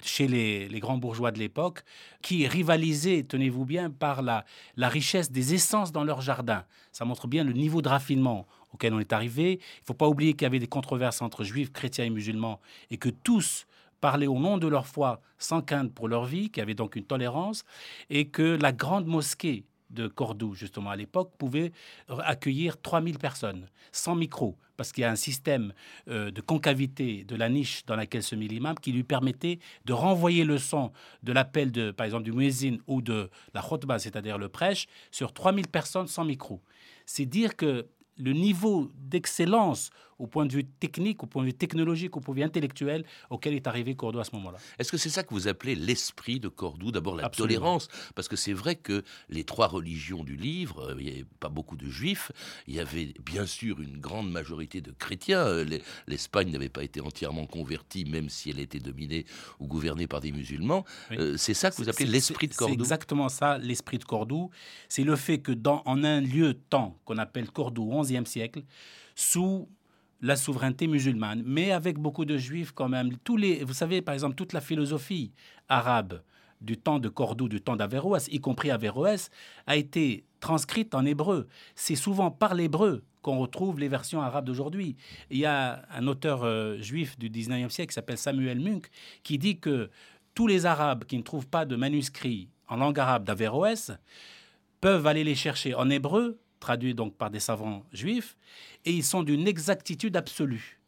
chez 0.03 0.27
les, 0.27 0.79
grands 0.79 0.97
bourgeois 0.97 1.31
de 1.31 1.39
l'époque, 1.39 1.83
qui 2.21 2.47
rivalisaient, 2.47 3.23
tenez-vous 3.23 3.65
bien, 3.65 3.89
par 3.89 4.21
la, 4.21 4.45
la 4.75 4.89
richesse 4.89 5.31
des 5.31 5.53
essences 5.53 5.91
dans 5.91 6.03
leur 6.03 6.21
jardin. 6.21 6.65
Ça 6.91 7.05
montre 7.05 7.27
bien 7.27 7.43
le 7.43 7.53
niveau 7.53 7.81
de 7.81 7.89
raffinement 7.89 8.47
auquel 8.73 8.93
on 8.93 8.99
est 8.99 9.13
arrivé. 9.13 9.53
Il 9.53 9.81
ne 9.81 9.85
faut 9.85 9.93
pas 9.93 10.07
oublier 10.07 10.33
qu'il 10.33 10.43
y 10.43 10.45
avait 10.45 10.59
des 10.59 10.67
controverses 10.67 11.21
entre 11.21 11.43
juifs, 11.43 11.71
chrétiens 11.71 12.05
et 12.05 12.09
musulmans, 12.09 12.59
et 12.89 12.97
que 12.97 13.09
tous 13.09 13.67
parlaient 13.99 14.27
au 14.27 14.39
nom 14.39 14.57
de 14.57 14.67
leur 14.67 14.87
foi 14.87 15.21
sans 15.37 15.61
crainte 15.61 15.93
pour 15.93 16.07
leur 16.07 16.25
vie, 16.25 16.49
qu'il 16.49 16.61
y 16.61 16.63
avait 16.63 16.73
donc 16.73 16.95
une 16.95 17.05
tolérance, 17.05 17.63
et 18.09 18.27
que 18.27 18.57
la 18.59 18.71
grande 18.71 19.05
mosquée 19.05 19.65
de 19.91 20.07
Cordoue, 20.07 20.53
justement, 20.53 20.89
à 20.89 20.95
l'époque, 20.95 21.31
pouvait 21.37 21.71
accueillir 22.07 22.81
3000 22.81 23.17
personnes, 23.17 23.67
sans 23.91 24.15
micro, 24.15 24.57
parce 24.77 24.91
qu'il 24.91 25.01
y 25.01 25.05
a 25.05 25.11
un 25.11 25.15
système 25.15 25.73
euh, 26.07 26.31
de 26.31 26.41
concavité 26.41 27.23
de 27.23 27.35
la 27.35 27.49
niche 27.49 27.85
dans 27.85 27.95
laquelle 27.95 28.23
se 28.23 28.35
met 28.35 28.47
l'imam 28.47 28.75
qui 28.75 28.91
lui 28.91 29.03
permettait 29.03 29.59
de 29.85 29.93
renvoyer 29.93 30.43
le 30.43 30.57
son 30.57 30.91
de 31.23 31.31
l'appel, 31.31 31.71
de, 31.71 31.91
par 31.91 32.05
exemple, 32.05 32.23
du 32.23 32.31
muezzin 32.31 32.77
ou 32.87 33.01
de 33.01 33.29
la 33.53 33.61
khutbah, 33.61 33.99
c'est-à-dire 33.99 34.37
le 34.37 34.49
prêche, 34.49 34.87
sur 35.11 35.33
3000 35.33 35.67
personnes 35.67 36.07
sans 36.07 36.25
micro. 36.25 36.61
C'est 37.05 37.25
dire 37.25 37.55
que 37.55 37.87
le 38.17 38.33
niveau 38.33 38.91
d'excellence 38.95 39.89
au 40.21 40.27
point 40.27 40.45
de 40.45 40.53
vue 40.53 40.65
technique, 40.65 41.23
au 41.23 41.25
point 41.25 41.41
de 41.41 41.47
vue 41.47 41.53
technologique, 41.53 42.15
au 42.15 42.19
point 42.19 42.35
de 42.35 42.39
vue 42.41 42.45
intellectuel 42.45 43.03
auquel 43.29 43.55
est 43.55 43.65
arrivé 43.65 43.95
Cordoue 43.95 44.19
à 44.19 44.23
ce 44.23 44.35
moment-là. 44.35 44.59
Est-ce 44.77 44.91
que 44.91 44.97
c'est 44.97 45.09
ça 45.09 45.23
que 45.23 45.33
vous 45.33 45.47
appelez 45.47 45.73
l'esprit 45.75 46.39
de 46.39 46.47
Cordoue 46.47 46.91
D'abord 46.91 47.15
la 47.15 47.29
tolérance, 47.29 47.87
parce 48.13 48.27
que 48.27 48.35
c'est 48.35 48.53
vrai 48.53 48.75
que 48.75 49.03
les 49.29 49.43
trois 49.43 49.67
religions 49.67 50.23
du 50.23 50.35
livre, 50.35 50.91
euh, 50.91 50.95
il 50.99 51.05
n'y 51.05 51.11
avait 51.11 51.25
pas 51.39 51.49
beaucoup 51.49 51.75
de 51.75 51.87
juifs, 51.87 52.31
il 52.67 52.75
y 52.75 52.79
avait 52.79 53.13
bien 53.25 53.47
sûr 53.47 53.81
une 53.81 53.97
grande 53.97 54.31
majorité 54.31 54.81
de 54.81 54.91
chrétiens. 54.91 55.39
Euh, 55.39 55.79
L'Espagne 56.07 56.51
n'avait 56.51 56.69
pas 56.69 56.83
été 56.83 57.01
entièrement 57.01 57.47
convertie, 57.47 58.05
même 58.05 58.29
si 58.29 58.51
elle 58.51 58.59
était 58.59 58.79
dominée 58.79 59.25
ou 59.59 59.67
gouvernée 59.67 60.05
par 60.05 60.21
des 60.21 60.31
musulmans. 60.31 60.85
Euh, 61.11 61.35
c'est 61.37 61.55
ça 61.55 61.71
que 61.71 61.77
vous 61.77 61.89
appelez 61.89 62.05
l'esprit 62.05 62.47
de 62.47 62.53
Cordoue? 62.53 62.75
C'est 62.75 62.79
exactement 62.79 63.29
ça, 63.29 63.57
l'esprit 63.57 63.97
de 63.97 64.03
Cordoue. 64.03 64.51
C'est 64.87 65.03
le 65.03 65.15
fait 65.15 65.39
que 65.39 65.51
dans 65.51 65.81
en 65.85 66.03
un 66.03 66.21
lieu 66.21 66.53
temps 66.53 66.99
qu'on 67.05 67.17
appelle 67.17 67.49
Cordoue, 67.49 67.91
11e 67.91 68.25
siècle, 68.25 68.63
sous 69.15 69.67
la 70.21 70.35
souveraineté 70.35 70.87
musulmane, 70.87 71.43
mais 71.45 71.71
avec 71.71 71.97
beaucoup 71.97 72.25
de 72.25 72.37
juifs 72.37 72.71
quand 72.71 72.89
même. 72.89 73.17
Tous 73.23 73.37
les, 73.37 73.63
vous 73.63 73.73
savez, 73.73 74.01
par 74.01 74.13
exemple, 74.13 74.35
toute 74.35 74.53
la 74.53 74.61
philosophie 74.61 75.31
arabe 75.67 76.21
du 76.61 76.77
temps 76.77 76.99
de 76.99 77.09
Cordoue, 77.09 77.49
du 77.49 77.59
temps 77.59 77.75
d'Averroès, 77.75 78.27
y 78.31 78.39
compris 78.39 78.69
Averroès, 78.69 79.29
a 79.65 79.75
été 79.75 80.25
transcrite 80.39 80.93
en 80.93 81.05
hébreu. 81.05 81.47
C'est 81.75 81.95
souvent 81.95 82.29
par 82.29 82.53
l'hébreu 82.53 83.03
qu'on 83.21 83.39
retrouve 83.39 83.79
les 83.79 83.87
versions 83.87 84.21
arabes 84.21 84.45
d'aujourd'hui. 84.45 84.95
Il 85.29 85.37
y 85.37 85.45
a 85.45 85.85
un 85.91 86.07
auteur 86.07 86.43
euh, 86.43 86.77
juif 86.79 87.17
du 87.17 87.29
19e 87.29 87.69
siècle 87.69 87.89
qui 87.89 87.95
s'appelle 87.95 88.17
Samuel 88.17 88.59
Munk 88.59 88.89
qui 89.23 89.37
dit 89.37 89.59
que 89.59 89.89
tous 90.33 90.47
les 90.47 90.65
Arabes 90.65 91.05
qui 91.05 91.17
ne 91.17 91.23
trouvent 91.23 91.47
pas 91.47 91.65
de 91.65 91.75
manuscrits 91.75 92.49
en 92.67 92.77
langue 92.77 92.99
arabe 92.99 93.25
d'Averroès 93.25 93.91
peuvent 94.79 95.05
aller 95.05 95.23
les 95.23 95.35
chercher 95.35 95.75
en 95.75 95.89
hébreu, 95.89 96.39
traduits 96.61 96.95
donc 96.95 97.17
par 97.17 97.29
des 97.29 97.41
savants 97.41 97.83
juifs, 97.91 98.37
et 98.85 98.93
ils 98.93 99.03
sont 99.03 99.23
d'une 99.23 99.47
exactitude 99.47 100.15
absolue. 100.15 100.80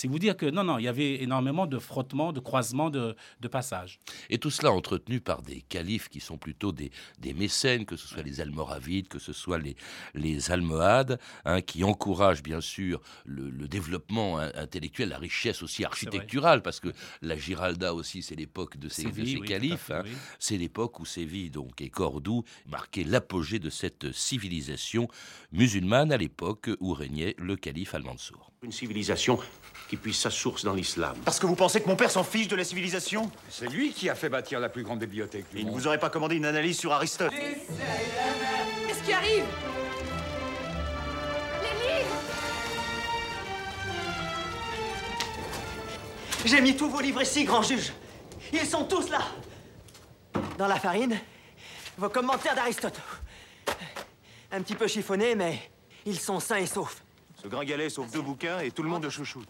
C'est 0.00 0.08
vous 0.08 0.18
dire 0.18 0.34
que 0.34 0.46
non, 0.46 0.64
non, 0.64 0.78
il 0.78 0.84
y 0.84 0.88
avait 0.88 1.22
énormément 1.22 1.66
de 1.66 1.78
frottements, 1.78 2.32
de 2.32 2.40
croisements, 2.40 2.88
de, 2.88 3.14
passages. 3.50 4.00
Et 4.30 4.38
tout 4.38 4.48
cela 4.48 4.72
entretenu 4.72 5.20
par 5.20 5.42
des 5.42 5.60
califes 5.60 6.08
qui 6.08 6.20
sont 6.20 6.38
plutôt 6.38 6.72
des, 6.72 6.90
des 7.18 7.34
mécènes, 7.34 7.84
que 7.84 7.96
ce 7.96 8.08
soit 8.08 8.22
les 8.22 8.40
Almoravides, 8.40 9.08
que 9.08 9.18
ce 9.18 9.34
soit 9.34 9.58
les, 9.58 9.76
les 10.14 10.50
Almohades, 10.50 11.20
hein, 11.44 11.60
qui 11.60 11.84
encouragent 11.84 12.42
bien 12.42 12.62
sûr 12.62 13.02
le, 13.26 13.50
développement 13.68 14.38
intellectuel, 14.38 15.10
la 15.10 15.18
richesse 15.18 15.62
aussi 15.62 15.84
architecturale, 15.84 16.62
parce 16.62 16.80
que 16.80 16.94
la 17.20 17.36
Giralda 17.36 17.92
aussi, 17.92 18.22
c'est 18.22 18.36
l'époque 18.36 18.78
de 18.78 18.88
ces, 18.88 19.04
califes. 19.40 19.90
Hein. 19.90 20.04
C'est 20.38 20.56
l'époque 20.56 20.98
où 20.98 21.04
Séville 21.04 21.50
donc, 21.50 21.82
et 21.82 21.90
Cordoue 21.90 22.42
marquaient 22.66 23.04
l'apogée 23.04 23.58
de 23.58 23.68
cette 23.68 24.12
civilisation 24.12 25.08
musulmane 25.52 26.10
à 26.10 26.16
l'époque 26.16 26.70
où 26.80 26.94
régnait 26.94 27.34
le 27.36 27.56
calife 27.56 27.94
Al-Mansour. 27.94 28.49
Une 28.62 28.72
civilisation 28.72 29.38
qui 29.88 29.96
puisse 29.96 30.18
sa 30.18 30.28
source 30.28 30.66
dans 30.66 30.74
l'islam. 30.74 31.16
Parce 31.24 31.38
que 31.38 31.46
vous 31.46 31.56
pensez 31.56 31.80
que 31.80 31.88
mon 31.88 31.96
père 31.96 32.10
s'en 32.10 32.22
fiche 32.22 32.46
de 32.46 32.56
la 32.56 32.64
civilisation? 32.64 33.30
C'est 33.48 33.68
lui 33.68 33.94
qui 33.94 34.10
a 34.10 34.14
fait 34.14 34.28
bâtir 34.28 34.60
la 34.60 34.68
plus 34.68 34.82
grande 34.82 34.98
bibliothèque 34.98 35.46
Il 35.54 35.64
ne 35.64 35.70
vous 35.70 35.86
aurait 35.86 35.98
pas 35.98 36.10
commandé 36.10 36.36
une 36.36 36.44
analyse 36.44 36.78
sur 36.78 36.92
Aristote? 36.92 37.32
Qu'est-ce 37.32 39.02
qui 39.02 39.14
arrive? 39.14 39.44
Les 41.62 41.70
livres 41.88 42.16
J'ai 46.44 46.60
mis 46.60 46.76
tous 46.76 46.90
vos 46.90 47.00
livres 47.00 47.22
ici, 47.22 47.44
grand 47.44 47.62
juge. 47.62 47.94
Ils 48.52 48.66
sont 48.66 48.84
tous 48.84 49.08
là. 49.08 49.22
Dans 50.58 50.68
la 50.68 50.78
farine, 50.78 51.18
vos 51.96 52.10
commentaires 52.10 52.56
d'Aristote. 52.56 53.00
Un 54.52 54.60
petit 54.60 54.74
peu 54.74 54.86
chiffonnés, 54.86 55.34
mais 55.34 55.58
ils 56.04 56.20
sont 56.20 56.40
sains 56.40 56.56
et 56.56 56.66
saufs. 56.66 57.02
Ce 57.42 57.48
gringalet 57.48 57.88
sauve 57.88 58.10
deux 58.12 58.22
bouquins 58.22 58.60
et 58.60 58.70
tout 58.70 58.82
le 58.82 58.88
monde 58.88 59.04
le 59.04 59.10
chouchoute. 59.10 59.48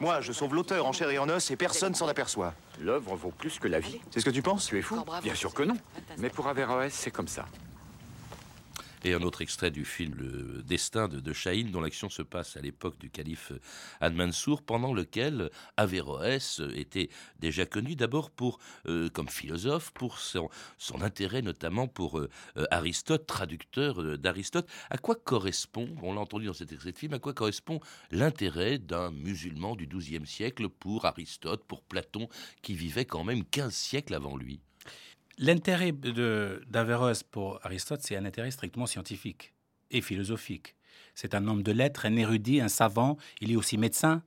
Moi, 0.00 0.20
je 0.20 0.32
sauve 0.32 0.54
l'auteur 0.54 0.84
en 0.84 0.92
chair 0.92 1.08
et 1.10 1.18
en 1.18 1.28
os 1.28 1.50
et 1.50 1.56
personne 1.56 1.94
s'en 1.94 2.06
aperçoit. 2.06 2.52
L'œuvre 2.80 3.16
vaut 3.16 3.30
plus 3.30 3.58
que 3.58 3.68
la 3.68 3.80
vie. 3.80 4.00
C'est 4.10 4.20
ce 4.20 4.24
que 4.26 4.30
tu 4.30 4.42
penses? 4.42 4.66
Tu 4.66 4.78
es 4.78 4.82
fou? 4.82 5.02
Bien 5.22 5.34
sûr 5.34 5.54
que 5.54 5.62
non. 5.62 5.76
Mais 6.18 6.28
pour 6.28 6.46
Averroès, 6.48 6.92
c'est 6.92 7.10
comme 7.10 7.28
ça 7.28 7.46
et 9.04 9.14
un 9.14 9.22
autre 9.22 9.42
extrait 9.42 9.70
du 9.70 9.84
film 9.84 10.14
Le 10.14 10.62
Destin 10.62 11.08
de, 11.08 11.20
de 11.20 11.70
dont 11.70 11.80
l'action 11.80 12.08
se 12.08 12.22
passe 12.22 12.56
à 12.56 12.60
l'époque 12.60 12.98
du 12.98 13.10
calife 13.10 13.52
Ad-Mansour, 14.00 14.62
pendant 14.62 14.92
lequel 14.92 15.50
Averroès 15.76 16.60
était 16.74 17.08
déjà 17.38 17.66
connu 17.66 17.96
d'abord 17.96 18.30
pour, 18.30 18.58
euh, 18.86 19.08
comme 19.10 19.28
philosophe, 19.28 19.92
pour 19.92 20.18
son, 20.18 20.50
intérêt 21.00 21.42
notamment 21.42 21.88
pour 21.88 22.18
euh, 22.18 22.28
Aristote, 22.70 23.26
traducteur 23.26 24.18
d'Aristote. 24.18 24.68
À 24.90 24.98
quoi 24.98 25.14
correspond, 25.14 25.88
on 26.02 26.14
l'a 26.14 26.20
entendu 26.20 26.46
dans 26.46 26.52
cet 26.52 26.72
extrait 26.72 26.92
de 26.92 26.98
film, 26.98 27.14
à 27.14 27.18
quoi 27.18 27.34
correspond 27.34 27.80
l'intérêt 28.10 28.78
d'un 28.78 29.10
musulman 29.10 29.76
du 29.76 29.86
XIIe 29.86 30.26
siècle 30.26 30.68
pour 30.68 31.04
Aristote, 31.04 31.64
pour 31.64 31.82
Platon, 31.82 32.28
qui 32.62 32.74
vivait 32.74 33.04
quand 33.04 33.24
même 33.24 33.44
15 33.44 33.74
siècles 33.74 34.14
avant 34.14 34.36
lui? 34.36 34.60
L'intérêt 35.38 35.92
d'Averroès 35.92 37.22
pour 37.22 37.60
Aristote, 37.62 38.00
c'est 38.02 38.16
un 38.16 38.24
intérêt 38.24 38.50
strictement 38.50 38.86
scientifique 38.86 39.52
et 39.90 40.00
philosophique. 40.00 40.76
C'est 41.14 41.34
un 41.34 41.46
homme 41.46 41.62
de 41.62 41.72
lettres, 41.72 42.06
un 42.06 42.16
érudit, 42.16 42.60
un 42.60 42.68
savant. 42.68 43.18
Il 43.42 43.52
est 43.52 43.56
aussi 43.56 43.76
médecin. 43.76 44.22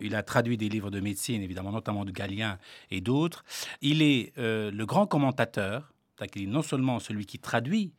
Il 0.00 0.14
a 0.14 0.22
traduit 0.22 0.56
des 0.56 0.68
livres 0.68 0.90
de 0.90 1.00
médecine, 1.00 1.42
évidemment, 1.42 1.72
notamment 1.72 2.04
de 2.04 2.12
Galien 2.12 2.58
et 2.92 3.00
d'autres. 3.00 3.44
Il 3.80 4.02
est 4.02 4.32
euh, 4.38 4.70
le 4.70 4.86
grand 4.86 5.06
commentateur, 5.06 5.92
il 6.36 6.42
est 6.44 6.46
non 6.46 6.62
seulement 6.62 7.00
celui 7.00 7.26
qui 7.26 7.40
traduit, 7.40 7.92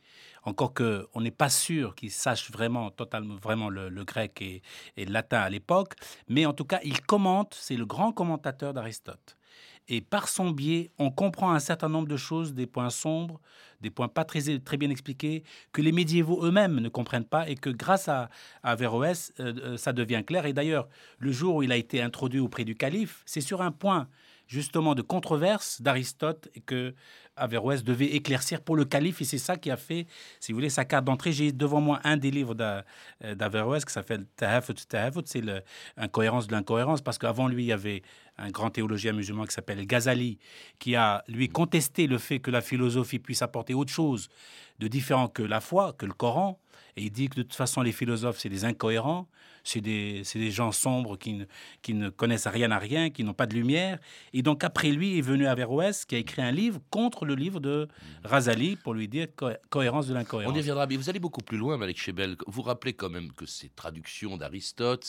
encore 0.44 0.74
qu'on 0.74 1.22
n'est 1.22 1.32
pas 1.32 1.50
sûr 1.50 1.96
qu'il 1.96 2.12
sache 2.12 2.50
vraiment, 2.52 2.92
totalement, 2.92 3.36
vraiment 3.36 3.70
le, 3.70 3.90
grec 4.06 4.42
et, 4.42 4.62
et, 4.96 5.06
le 5.06 5.12
latin 5.12 5.40
à 5.40 5.50
l'époque, 5.50 5.96
mais 6.30 6.46
en 6.46 6.54
tout 6.54 6.66
cas, 6.66 6.80
il 6.84 7.02
commente, 7.02 7.56
c'est 7.60 7.76
le 7.76 7.86
grand 7.86 8.14
commentateur 8.14 8.74
d'Aristote. 8.74 9.38
Et 9.88 10.02
par 10.02 10.30
son 10.30 10.52
biais, 10.52 10.92
on 10.98 11.12
comprend 11.12 11.52
un 11.52 11.60
certain 11.60 11.90
nombre 11.90 12.08
de 12.08 12.18
choses, 12.18 12.54
des 12.54 12.68
points 12.68 12.90
sombres, 12.90 13.40
des 13.82 13.90
points 13.90 14.08
pas 14.08 14.24
très, 14.24 14.60
très 14.60 14.78
bien 14.78 14.90
expliqués, 14.90 15.44
que 15.74 15.82
les 15.82 15.92
médiévaux 15.92 16.46
eux-mêmes 16.46 16.80
ne 16.80 16.90
comprennent 16.90 17.26
pas 17.26 17.50
et 17.50 17.56
que 17.56 17.70
grâce 17.70 18.08
à, 18.08 18.30
Averroès, 18.64 19.34
euh, 19.40 19.54
euh, 19.58 19.78
ça 19.78 19.94
devient 19.94 20.24
clair. 20.26 20.46
Et 20.46 20.54
d'ailleurs, 20.54 20.88
le 21.20 21.32
jour 21.32 21.56
où 21.56 21.64
il 21.64 21.72
a 21.72 21.78
été 21.78 22.02
introduit 22.02 22.40
auprès 22.40 22.64
du 22.64 22.76
calife, 22.76 23.22
c'est 23.26 23.42
sur 23.42 23.62
un 23.62 23.72
point 23.72 24.08
justement 24.48 24.94
de 24.94 25.02
controverse 25.02 25.82
d'Aristote 25.82 26.50
que 26.66 26.94
Averroès 27.36 27.84
devait 27.84 28.14
éclaircir 28.14 28.62
pour 28.62 28.76
le 28.76 28.86
calife 28.86 29.22
et 29.22 29.26
c'est 29.26 29.40
ça 29.40 29.58
qui 29.58 29.72
a 29.72 29.78
fait, 29.78 30.06
si 30.40 30.52
vous 30.52 30.58
voulez, 30.58 30.70
sa 30.70 30.86
carte 30.86 31.06
d'entrée. 31.06 31.32
J'ai 31.32 31.52
devant 31.52 31.82
moi 31.82 32.00
un 32.04 32.18
des 32.18 32.30
livres 32.30 32.56
euh, 32.60 33.36
d'Averroès 33.36 33.84
qui 33.84 33.92
s'appelle 33.92 34.26
Tahafut 34.36 34.76
Tahafut, 34.88 35.24
c'est 35.26 35.42
l'incohérence 35.98 36.48
de 36.48 36.52
l'incohérence 36.52 37.02
parce 37.02 37.18
qu'avant 37.18 37.48
lui, 37.48 37.64
il 37.64 37.68
y 37.68 37.72
avait 37.72 38.04
un 38.44 38.52
grand 38.52 38.70
théologien 38.70 39.14
musulman 39.14 39.46
qui 39.46 39.54
s'appelle 39.54 39.86
Ghazali 39.86 40.38
qui 40.80 40.96
a 40.96 41.24
lui 41.28 41.50
contesté 41.50 42.08
le 42.08 42.18
fait 42.18 42.40
que 42.40 42.52
la 42.52 42.62
philosophie 42.62 43.20
puisse 43.20 43.42
apporter 43.42 43.74
autre 43.74 43.92
chose 43.92 44.30
de 44.80 44.88
différent 44.88 45.28
que 45.28 45.44
la 45.44 45.62
foi, 45.62 45.94
que 45.94 46.06
le 46.06 46.14
Coran. 46.14 46.60
Et 46.96 47.04
il 47.04 47.12
dit 47.12 47.30
que 47.30 47.38
de 47.38 47.44
toute 47.44 47.56
façon, 47.56 47.82
les 47.82 47.92
philosophes, 47.92 48.40
c'est 48.40 48.50
des 48.50 48.66
incohérents 48.66 49.28
c'est 49.64 49.82
des, 49.82 50.24
des, 50.36 50.52
gens 50.52 50.72
sombres 50.72 51.18
qui 51.18 51.34
ne, 51.34 51.46
qui 51.82 51.94
ne 51.94 52.10
connaissent 52.10 52.48
rien 52.48 52.72
à 52.72 52.78
rien, 52.78 53.10
qui 53.10 53.24
n'ont 53.24 53.34
pas 53.34 53.46
de 53.46 53.54
lumière. 53.54 53.98
Et 54.34 54.42
donc 54.42 54.64
après 54.64 54.92
lui 54.92 55.18
est 55.18 55.22
venu 55.22 55.48
Averroès 55.48 56.06
qui 56.06 56.16
a 56.16 56.18
écrit 56.18 56.42
un 56.42 56.52
livre 56.52 56.82
contre 56.90 57.26
le 57.26 57.36
livre 57.36 57.60
de 57.60 57.88
Razali 58.24 58.76
pour 58.76 58.94
lui 58.94 59.08
dire 59.08 59.28
cohérence 59.70 60.08
de 60.08 60.14
l'incohérence. 60.14 60.54
On 60.54 60.56
y 60.56 60.60
reviendra, 60.60 60.86
mais 60.88 60.98
vous 60.98 61.10
allez 61.10 61.20
beaucoup 61.20 61.42
plus 61.42 61.58
loin, 61.58 61.78
Malek 61.78 61.98
Chebel. 61.98 62.36
Vous 62.48 62.62
rappelez 62.62 62.94
quand 62.94 63.10
même 63.10 63.32
que 63.32 63.46
ces 63.46 63.70
traductions 63.70 64.38
d'Aristote, 64.38 65.06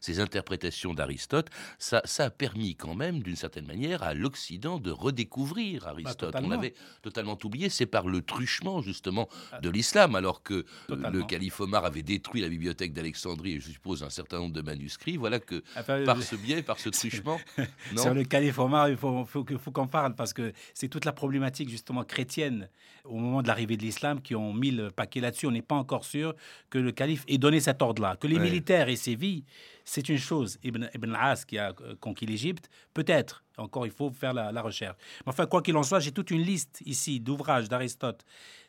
ces 0.00 0.20
interprétations 0.20 0.94
d'Aristote, 0.94 1.50
ça, 1.78 2.02
a 2.18 2.30
permis 2.30 2.61
quand 2.70 2.94
même, 2.94 3.22
d'une 3.22 3.36
certaine 3.36 3.66
manière, 3.66 4.02
à 4.02 4.14
l'Occident 4.14 4.78
de 4.78 4.90
redécouvrir 4.90 5.86
Aristote. 5.86 6.32
Bah, 6.32 6.40
On 6.42 6.50
avait 6.50 6.74
totalement 7.02 7.38
oublié, 7.44 7.68
c'est 7.68 7.86
par 7.86 8.06
le 8.06 8.22
truchement 8.22 8.82
justement 8.82 9.28
de 9.62 9.70
l'islam, 9.70 10.14
alors 10.14 10.42
que 10.42 10.64
le 10.88 11.22
calife 11.22 11.60
Omar 11.60 11.84
avait 11.84 12.02
détruit 12.02 12.40
la 12.40 12.48
bibliothèque 12.48 12.92
d'Alexandrie, 12.92 13.52
et 13.52 13.60
je 13.60 13.78
pose 13.80 14.02
un 14.02 14.10
certain 14.10 14.38
nombre 14.38 14.54
de 14.54 14.62
manuscrits. 14.62 15.16
Voilà 15.16 15.38
que 15.38 15.62
par 16.04 16.22
ce 16.22 16.36
biais, 16.36 16.62
par 16.62 16.78
ce 16.78 16.88
truchement. 16.90 17.38
Sur 17.96 18.14
le 18.14 18.24
calife 18.24 18.58
Omar, 18.58 18.88
il 18.88 18.96
faut, 18.96 19.24
faut, 19.24 19.44
faut 19.58 19.70
qu'on 19.70 19.86
parle 19.86 20.14
parce 20.14 20.32
que 20.32 20.52
c'est 20.74 20.88
toute 20.88 21.04
la 21.04 21.12
problématique 21.12 21.68
justement 21.68 22.04
chrétienne 22.04 22.68
au 23.04 23.16
moment 23.16 23.42
de 23.42 23.48
l'arrivée 23.48 23.76
de 23.76 23.82
l'islam 23.82 24.20
qui 24.20 24.34
ont 24.34 24.52
mis 24.52 24.70
le 24.70 24.90
paquet 24.90 25.20
là-dessus. 25.20 25.46
On 25.46 25.50
n'est 25.50 25.62
pas 25.62 25.74
encore 25.74 26.04
sûr 26.04 26.34
que 26.70 26.78
le 26.78 26.92
calife 26.92 27.24
ait 27.28 27.38
donné 27.38 27.60
cet 27.60 27.82
ordre-là. 27.82 28.16
Que 28.16 28.26
les 28.26 28.38
militaires 28.38 28.88
aient 28.88 28.96
sévi, 28.96 29.44
c'est 29.84 30.08
une 30.08 30.18
chose. 30.18 30.58
Ibn, 30.62 30.86
Ibn 30.94 31.14
As 31.14 31.44
qui 31.44 31.58
a 31.58 31.72
conquis 32.00 32.26
l'Égypte, 32.26 32.68
peut-être. 32.94 33.44
Encore, 33.56 33.86
il 33.86 33.92
faut 33.92 34.10
faire 34.10 34.32
la, 34.32 34.52
la 34.52 34.62
recherche. 34.62 34.96
Mais 35.24 35.30
enfin, 35.30 35.46
quoi 35.46 35.62
qu'il 35.62 35.76
en 35.76 35.82
soit, 35.82 36.00
j'ai 36.00 36.12
toute 36.12 36.30
une 36.30 36.42
liste 36.42 36.82
ici 36.86 37.20
d'ouvrages 37.20 37.68
d'Aristote 37.68 38.24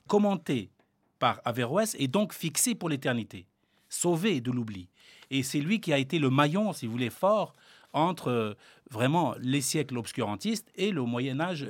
commentés 0.07 0.69
par 1.19 1.41
Averroès 1.45 1.95
et 1.99 2.07
donc 2.07 2.33
fixés 2.33 2.75
pour 2.75 2.89
l'éternité, 2.89 3.47
sauvés 3.87 4.41
de 4.41 4.51
l'oubli. 4.51 4.89
Et 5.29 5.41
c'est 5.41 5.59
lui 5.59 5.79
qui 5.79 5.93
a 5.93 5.97
été 5.97 6.19
le 6.19 6.29
maillon, 6.29 6.73
si 6.73 6.85
vous 6.85 6.91
voulez, 6.91 7.09
fort 7.09 7.53
entre 7.93 8.29
euh, 8.29 8.53
vraiment 8.89 9.35
les 9.39 9.61
siècles 9.61 9.97
obscurantistes 9.97 10.69
et 10.75 10.91
le 10.91 11.03
Moyen 11.03 11.39
Âge 11.39 11.65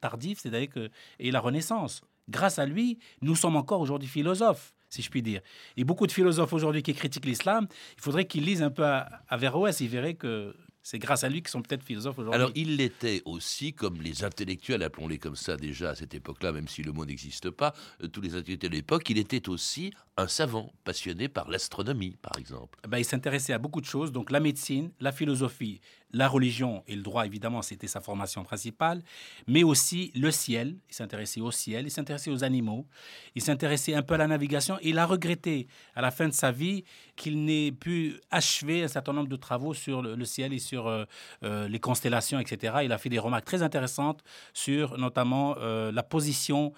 tardif, 0.00 0.40
c'est-à-dire 0.40 0.68
que 0.68 0.90
et 1.18 1.30
la 1.30 1.40
Renaissance. 1.40 2.02
Grâce 2.28 2.58
à 2.58 2.66
lui, 2.66 2.98
nous 3.22 3.34
sommes 3.34 3.56
encore 3.56 3.80
aujourd'hui 3.80 4.08
philosophes, 4.08 4.74
si 4.90 5.02
je 5.02 5.10
puis 5.10 5.22
dire. 5.22 5.40
Et 5.76 5.84
beaucoup 5.84 6.06
de 6.06 6.12
philosophes 6.12 6.52
aujourd'hui 6.52 6.82
qui 6.82 6.94
critiquent 6.94 7.26
l'islam, 7.26 7.66
il 7.96 8.02
faudrait 8.02 8.26
qu'ils 8.26 8.44
lisent 8.44 8.62
un 8.62 8.70
peu 8.70 8.84
Averroès, 9.28 9.80
ils 9.80 9.88
verraient 9.88 10.14
que 10.14 10.54
c'est 10.82 10.98
grâce 10.98 11.24
à 11.24 11.28
lui 11.28 11.42
qu'ils 11.42 11.50
sont 11.50 11.62
peut-être 11.62 11.84
philosophes 11.84 12.18
aujourd'hui. 12.18 12.40
Alors, 12.40 12.52
il 12.54 12.76
l'était 12.76 13.22
aussi, 13.24 13.72
comme 13.72 14.00
les 14.00 14.24
intellectuels, 14.24 14.82
appelons-les 14.82 15.18
comme 15.18 15.36
ça 15.36 15.56
déjà 15.56 15.90
à 15.90 15.94
cette 15.94 16.14
époque-là, 16.14 16.52
même 16.52 16.68
si 16.68 16.82
le 16.82 16.92
mot 16.92 17.04
n'existe 17.04 17.50
pas, 17.50 17.74
euh, 18.02 18.08
tous 18.08 18.20
les 18.20 18.34
intellectuels 18.34 18.70
de 18.70 18.76
l'époque, 18.76 19.08
il 19.10 19.18
était 19.18 19.48
aussi 19.48 19.92
un 20.16 20.26
savant 20.26 20.72
passionné 20.84 21.28
par 21.28 21.50
l'astronomie, 21.50 22.16
par 22.22 22.38
exemple. 22.38 22.78
Ben, 22.88 22.98
il 22.98 23.04
s'intéressait 23.04 23.52
à 23.52 23.58
beaucoup 23.58 23.80
de 23.80 23.86
choses, 23.86 24.10
donc 24.10 24.30
la 24.30 24.40
médecine, 24.40 24.90
la 25.00 25.12
philosophie, 25.12 25.80
la 26.12 26.28
religion 26.28 26.82
et 26.86 26.96
le 26.96 27.02
droit, 27.02 27.26
évidemment, 27.26 27.62
c'était 27.62 27.86
sa 27.86 28.00
formation 28.00 28.42
principale, 28.44 29.02
mais 29.46 29.62
aussi 29.62 30.10
le 30.14 30.30
ciel. 30.30 30.76
Il 30.88 30.94
s'intéressait 30.94 31.40
au 31.40 31.50
ciel, 31.50 31.86
il 31.86 31.90
s'intéressait 31.90 32.30
aux 32.30 32.44
animaux, 32.44 32.86
il 33.34 33.42
s'intéressait 33.42 33.94
un 33.94 34.02
peu 34.02 34.14
à 34.14 34.18
la 34.18 34.26
navigation. 34.26 34.78
il 34.82 34.98
a 34.98 35.06
regretté 35.06 35.68
à 35.94 36.00
la 36.00 36.10
fin 36.10 36.28
de 36.28 36.32
sa 36.32 36.50
vie 36.50 36.84
qu'il 37.16 37.44
n'ait 37.44 37.72
pu 37.72 38.18
achever 38.30 38.82
un 38.82 38.88
certain 38.88 39.12
nombre 39.12 39.28
de 39.28 39.36
travaux 39.36 39.74
sur 39.74 40.02
le, 40.02 40.24
ciel 40.24 40.52
et 40.52 40.58
sur 40.58 40.86
euh, 40.86 41.04
euh, 41.44 41.68
les 41.68 41.78
constellations, 41.78 42.40
etc. 42.40 42.78
Il 42.84 42.92
a 42.92 42.98
fait 42.98 43.08
des 43.08 43.18
remarques 43.18 43.44
très 43.44 43.62
intéressantes 43.62 44.22
sur 44.54 44.96
notamment 44.98 45.56
euh, 45.58 45.92
la 45.92 46.02
position 46.02 46.72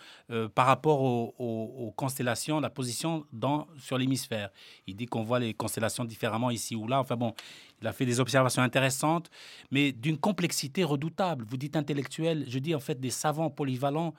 par 0.54 0.66
rapport 0.66 1.02
aux, 1.02 1.92
constellations, 1.94 2.58
la 2.58 2.70
position 2.70 3.26
sur 3.78 3.98
l'hémisphère. 3.98 4.50
Il 4.86 4.96
dit 4.96 5.06
qu'on 5.06 5.22
voit 5.22 5.38
les 5.38 5.52
constellations 5.52 6.04
différemment 6.04 6.50
ici 6.50 6.74
ou 6.74 6.86
là. 6.88 7.00
Enfin 7.00 7.16
bon, 7.16 7.34
il 7.82 7.88
a 7.88 7.92
fait 7.92 8.06
des 8.06 8.20
observations 8.20 8.62
intéressantes, 8.62 9.28
mais 9.70 9.92
d'une 9.92 10.16
complexité 10.16 10.84
redoutable. 10.84 11.44
Vous 11.48 11.56
dites 11.56 11.76
intellectuel, 11.76 12.44
je 12.48 12.58
dis 12.58 12.74
en 12.74 12.80
fait 12.80 13.00
des 13.00 13.10
savants 13.10 13.50
polyvalents 13.50 14.14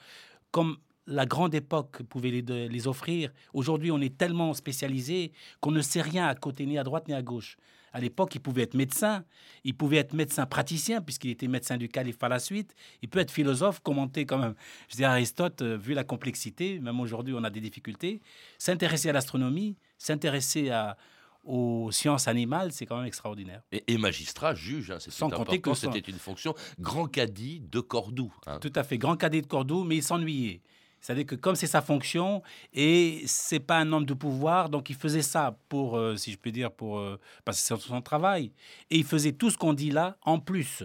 comme 0.52 0.78
la 1.08 1.26
grande 1.26 1.56
époque 1.56 2.04
pouvait 2.04 2.30
les, 2.32 2.88
offrir. 2.88 3.32
Aujourd'hui, 3.54 3.92
on 3.92 4.00
est 4.00 4.18
tellement 4.18 4.54
spécialisé 4.54 5.32
qu'on 5.60 5.72
ne 5.72 5.82
sait 5.82 6.02
rien 6.02 6.28
à 6.28 6.36
côté, 6.36 6.66
ni 6.66 6.78
à 6.78 6.84
droite, 6.84 7.08
ni 7.08 7.14
à 7.14 7.22
gauche. 7.22 7.58
À 7.92 8.00
l'époque, 8.00 8.34
il 8.36 8.40
pouvait 8.40 8.64
être 8.64 8.74
médecin, 8.74 9.24
il 9.64 9.76
pouvait 9.76 9.98
être 9.98 10.14
médecin 10.14 10.46
praticien, 10.46 11.02
puisqu'il 11.02 11.32
était 11.32 11.48
médecin 11.48 11.78
du 11.78 11.90
calife 11.90 12.18
par 12.18 12.30
la 12.30 12.40
suite. 12.40 12.74
Il 13.02 13.10
peut 13.10 13.20
être 13.20 13.32
philosophe, 13.32 13.82
commenter 13.82 14.26
quand 14.26 14.40
même. 14.40 14.56
Je 14.90 14.96
dis 14.96 15.04
Aristote, 15.04 15.62
euh, 15.62 15.78
vu 15.78 15.94
la 15.94 16.04
complexité, 16.04 16.80
même 16.80 17.00
aujourd'hui, 17.00 17.36
on 17.38 17.44
a 17.44 17.50
des 17.50 17.60
difficultés. 17.60 18.22
S'intéresser 18.58 19.10
à 19.10 19.14
l'astronomie, 19.14 19.78
s'intéresser 19.98 20.70
à, 20.70 20.98
aux 21.44 21.92
sciences 21.92 22.28
animales, 22.28 22.72
c'est 22.72 22.86
quand 22.86 22.98
même 22.98 23.06
extraordinaire. 23.06 23.62
Et, 23.72 23.98
magistrat, 23.98 24.56
juge, 24.56 24.92
hein, 24.92 24.98
c'est 25.00 25.12
Sans 25.12 25.30
compter 25.30 25.60
que 25.60 25.74
c'était 25.74 26.00
une 26.00 26.20
fonction 26.20 26.56
grand 26.80 27.08
caddie 27.08 27.62
de 27.62 27.80
Cordoue. 27.80 28.34
Hein. 28.48 28.60
Tout 28.60 28.72
à 28.76 28.84
fait, 28.84 28.98
grand 28.98 29.18
caddie 29.18 29.42
de 29.42 29.48
Cordoue, 29.48 29.84
mais 29.84 29.98
il 29.98 30.04
s'ennuyait. 30.04 30.62
C'est-à-dire 31.04 31.26
que 31.26 31.36
comme 31.36 31.56
c'est 31.56 31.68
sa 31.68 31.82
fonction 31.82 32.42
et 32.72 33.24
c'est 33.26 33.60
pas 33.60 33.78
un 33.78 33.92
homme 33.92 34.06
de 34.06 34.14
pouvoir, 34.14 34.70
donc 34.70 34.90
il 34.90 34.96
faisait 34.96 35.22
ça 35.22 35.60
pour, 35.68 35.98
euh, 35.98 36.16
si 36.16 36.32
je 36.32 36.38
peux 36.38 36.50
dire, 36.52 36.72
pour 36.72 36.98
euh, 36.98 37.20
parce 37.44 37.60
que 37.60 37.76
c'est 37.78 37.88
son 37.88 38.02
travail. 38.02 38.54
Et 38.90 39.00
il 39.00 39.04
faisait 39.04 39.34
tout 39.34 39.50
ce 39.50 39.58
qu'on 39.58 39.74
dit 39.74 39.92
là 39.92 40.18
en 40.22 40.40
plus. 40.40 40.84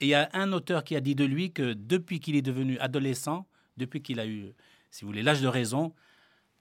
Et 0.00 0.04
il 0.04 0.08
y 0.08 0.14
a 0.14 0.28
un 0.34 0.52
auteur 0.52 0.84
qui 0.84 0.96
a 0.96 1.00
dit 1.00 1.14
de 1.14 1.24
lui 1.24 1.50
que 1.50 1.72
depuis 1.72 2.20
qu'il 2.20 2.36
est 2.36 2.42
devenu 2.42 2.78
adolescent, 2.78 3.46
depuis 3.78 4.02
qu'il 4.02 4.20
a 4.20 4.26
eu, 4.26 4.52
si 4.90 5.02
vous 5.02 5.08
voulez, 5.08 5.22
l'âge 5.22 5.40
de 5.40 5.48
raison, 5.48 5.94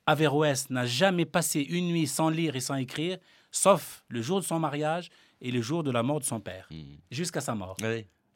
Averroès 0.07 0.69
n'a 0.69 0.85
jamais 0.85 1.25
passé 1.25 1.59
une 1.59 1.89
nuit 1.89 2.07
sans 2.07 2.29
lire 2.29 2.55
et 2.55 2.61
sans 2.61 2.75
écrire, 2.75 3.17
sauf 3.51 4.03
le 4.07 4.21
jour 4.21 4.39
de 4.39 4.45
son 4.45 4.57
mariage 4.57 5.09
et 5.41 5.51
le 5.51 5.61
jour 5.61 5.83
de 5.83 5.91
la 5.91 6.01
mort 6.01 6.19
de 6.19 6.25
son 6.25 6.39
père, 6.39 6.67
hmm. 6.71 6.95
jusqu'à 7.11 7.41
sa 7.41 7.53
mort. 7.53 7.75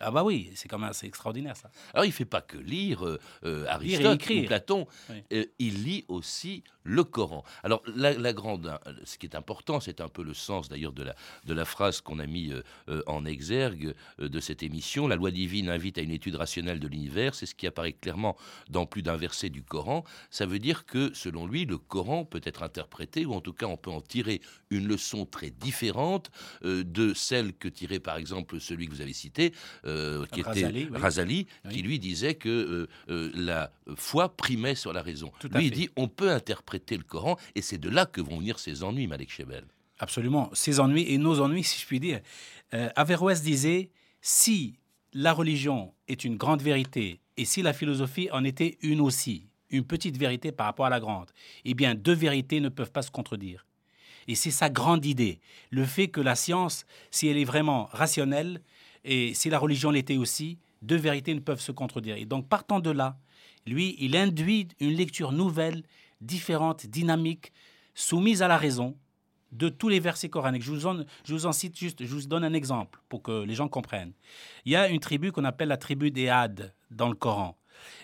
Ah 0.04 0.12
bah 0.12 0.24
oui, 0.24 0.52
c'est 0.56 0.68
quand 0.68 0.80
même 0.80 0.90
assez 0.90 1.06
extraordinaire 1.06 1.56
ça. 1.56 1.70
Alors 1.94 2.06
il 2.06 2.12
fait 2.12 2.26
pas 2.26 2.42
que 2.42 2.58
lire 2.58 3.06
euh, 3.06 3.20
euh, 3.46 3.66
Aristote 3.68 4.30
ou 4.30 4.46
Platon, 4.46 4.88
euh, 5.32 5.46
il 5.60 5.84
lit 5.84 6.06
aussi 6.08 6.64
le 6.84 7.04
Coran. 7.04 7.44
Alors 7.64 7.84
la, 7.96 8.34
grande, 8.34 8.80
ce 9.04 9.20
qui 9.20 9.28
est 9.28 9.36
important, 9.36 9.80
c'est 9.80 10.02
un 10.02 10.08
peu 10.08 10.24
le 10.24 10.34
sens 10.34 10.68
d'ailleurs 10.68 10.94
de 10.94 11.04
la, 11.04 11.16
de 11.46 11.54
la 11.54 11.66
phrase 11.66 12.02
qu'on 12.02 12.18
a 12.18 12.26
mis 12.26 12.52
en 13.06 13.24
exergue 13.24 13.94
de 14.18 14.40
cette 14.40 14.64
émission. 14.64 15.08
La 15.08 15.16
loi 15.16 15.30
divine 15.30 15.70
invite 15.70 16.00
à 16.00 16.02
une 16.02 16.10
étude 16.10 16.36
rationnelle 16.36 16.80
de 16.80 16.88
l'univers, 16.88 17.36
c'est 17.36 17.46
ce 17.46 17.54
qui 17.54 17.68
apparaît 17.68 17.94
clairement 17.94 18.36
dans 18.68 18.88
plus 18.88 19.04
d'un 19.04 19.16
verset 19.16 19.50
du 19.50 19.62
Coran. 19.62 20.04
Ça 20.32 20.48
veut 20.48 20.58
dire 20.58 20.88
que 20.88 21.12
selon 21.14 21.46
lui, 21.46 21.66
le 21.66 21.78
Coran 21.78 22.26
peut 22.26 22.42
être 22.44 22.64
interprété, 22.64 23.28
ou 23.28 23.34
en 23.34 23.42
tout 23.42 23.54
cas 23.54 23.68
on 23.68 23.78
peut 23.78 23.92
en 23.92 24.02
tirer 24.02 24.42
une 24.72 24.88
leçon 24.88 25.28
très 25.28 25.52
différente 25.52 26.32
de 26.64 27.14
celle 27.14 27.54
que 27.54 27.68
tirait 27.68 28.00
par 28.00 28.18
exemple 28.18 28.60
celui 28.60 28.88
que 28.88 28.92
vous 28.92 29.02
avez 29.02 29.14
cité. 29.14 29.54
Euh, 29.92 30.26
qui 30.32 30.40
était 30.40 30.88
Razali, 30.94 31.48
qui 31.70 31.82
lui 31.82 32.00
disait 32.00 32.36
que 32.36 32.50
euh, 32.50 32.88
euh, 33.10 33.32
la 33.34 33.72
foi 33.96 34.30
primait 34.30 34.76
sur 34.76 34.94
la 34.94 35.02
raison. 35.02 35.32
lui, 35.54 35.66
il 35.66 35.72
dit 35.72 35.90
on 35.96 36.08
peut 36.08 36.32
interpréter 36.32 36.98
le 36.98 37.04
Coran, 37.04 37.38
et 37.56 37.62
c'est 37.62 37.78
de 37.78 37.90
là 37.90 38.06
que 38.06 38.22
vont 38.22 38.38
venir 38.38 38.60
ses 38.60 38.84
ennuis, 38.84 39.08
Malek 39.08 39.30
Chebel. 39.30 39.66
Absolument, 40.00 40.50
ses 40.54 40.80
ennuis 40.80 41.06
et 41.10 41.18
nos 41.18 41.42
ennuis, 41.42 41.64
si 41.64 41.80
je 41.80 41.86
puis 41.86 42.00
dire. 42.00 42.22
Averroès 42.72 43.44
disait 43.44 43.90
si 44.22 44.76
la 45.14 45.34
religion 45.34 45.94
est 46.08 46.24
une 46.24 46.38
grande 46.38 46.62
vérité 46.62 47.20
et 47.38 47.46
si 47.46 47.62
la 47.62 47.74
philosophie 47.74 48.30
en 48.32 48.44
était 48.44 48.78
une 48.82 49.02
aussi, 49.02 49.48
une 49.70 49.84
petite 49.84 50.18
vérité 50.18 50.52
par 50.52 50.68
rapport 50.68 50.86
à 50.86 50.90
la 50.90 51.00
grande, 51.00 51.32
eh 51.66 51.74
bien 51.74 51.96
deux 51.96 52.14
vérités 52.14 52.62
ne 52.62 52.70
peuvent 52.70 52.92
pas 52.92 53.02
se 53.02 53.12
contredire. 53.12 53.66
Et 54.28 54.36
c'est 54.36 54.52
sa 54.52 54.70
grande 54.70 55.06
idée, 55.06 55.40
le 55.72 55.86
fait 55.86 56.08
que 56.08 56.22
la 56.22 56.36
science, 56.36 56.86
si 57.10 57.28
elle 57.28 57.38
est 57.38 57.44
vraiment 57.44 57.90
rationnelle, 57.92 58.62
et 59.04 59.34
si 59.34 59.50
la 59.50 59.60
religion 59.60 59.92
l'était 59.92 60.18
aussi, 60.18 60.58
deux 60.82 60.98
vérités 60.98 61.34
ne 61.34 61.40
peuvent 61.40 61.62
se 61.62 61.72
contredire. 61.72 62.16
Et 62.16 62.26
donc, 62.26 62.48
partant 62.48 62.80
de 62.80 62.92
là, 62.92 63.18
lui, 63.66 63.96
il 64.00 64.16
induit 64.16 64.68
une 64.80 64.94
lecture 64.94 65.32
nouvelle, 65.32 65.84
différente, 66.20 66.86
dynamique, 66.86 67.52
soumise 67.94 68.42
à 68.42 68.48
la 68.48 68.58
raison 68.58 68.96
de 69.52 69.70
tous 69.70 69.90
les 69.90 70.00
versets 70.00 70.30
coraniques. 70.30 70.64
Je 70.64 70.72
vous 70.72 70.86
en, 70.88 71.04
je 71.26 71.34
vous 71.34 71.46
en 71.46 71.52
cite 71.52 71.78
juste, 71.78 72.04
je 72.04 72.14
vous 72.14 72.26
donne 72.28 72.44
un 72.44 72.54
exemple 72.54 73.00
pour 73.10 73.22
que 73.22 73.44
les 73.44 73.54
gens 73.54 73.68
comprennent. 73.68 74.14
Il 74.66 74.72
y 74.72 74.76
a 74.76 74.88
une 74.88 75.00
tribu 75.00 75.32
qu'on 75.32 75.44
appelle 75.44 75.68
la 75.68 75.78
tribu 75.78 76.10
des 76.12 76.30
Hades 76.30 76.74
dans 76.90 77.10
le 77.10 77.16
Coran. 77.16 77.58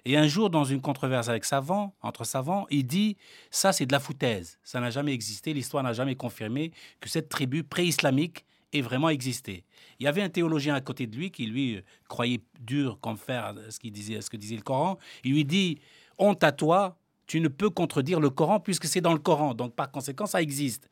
Et 0.05 0.17
un 0.17 0.27
jour, 0.27 0.49
dans 0.49 0.65
une 0.65 0.81
controverse 0.81 1.29
avec 1.29 1.45
savants, 1.45 1.95
entre 2.01 2.23
savants, 2.23 2.65
il 2.69 2.85
dit 2.85 3.15
ça, 3.51 3.71
c'est 3.71 3.85
de 3.85 3.91
la 3.91 3.99
foutaise. 3.99 4.59
Ça 4.63 4.79
n'a 4.79 4.89
jamais 4.89 5.13
existé. 5.13 5.53
L'histoire 5.53 5.83
n'a 5.83 5.93
jamais 5.93 6.15
confirmé 6.15 6.71
que 6.99 7.09
cette 7.09 7.29
tribu 7.29 7.63
pré-islamique 7.63 8.45
ait 8.73 8.81
vraiment 8.81 9.09
existé. 9.09 9.63
Il 9.99 10.03
y 10.03 10.07
avait 10.07 10.21
un 10.21 10.29
théologien 10.29 10.75
à 10.75 10.81
côté 10.81 11.07
de 11.07 11.15
lui 11.15 11.31
qui, 11.31 11.45
lui, 11.45 11.81
croyait 12.07 12.41
dur 12.59 12.99
comme 13.01 13.17
fer 13.17 13.55
ce, 13.69 13.79
qu'il 13.79 13.91
disait, 13.91 14.21
ce 14.21 14.29
que 14.29 14.37
disait 14.37 14.55
le 14.55 14.61
Coran. 14.61 14.97
Il 15.23 15.33
lui 15.33 15.45
dit 15.45 15.79
Honte 16.17 16.43
à 16.43 16.51
toi, 16.51 16.97
tu 17.27 17.39
ne 17.39 17.47
peux 17.47 17.69
contredire 17.69 18.19
le 18.19 18.29
Coran 18.29 18.59
puisque 18.59 18.85
c'est 18.85 19.01
dans 19.01 19.13
le 19.13 19.19
Coran. 19.19 19.53
Donc, 19.53 19.75
par 19.75 19.91
conséquent, 19.91 20.25
ça 20.25 20.41
existe. 20.41 20.89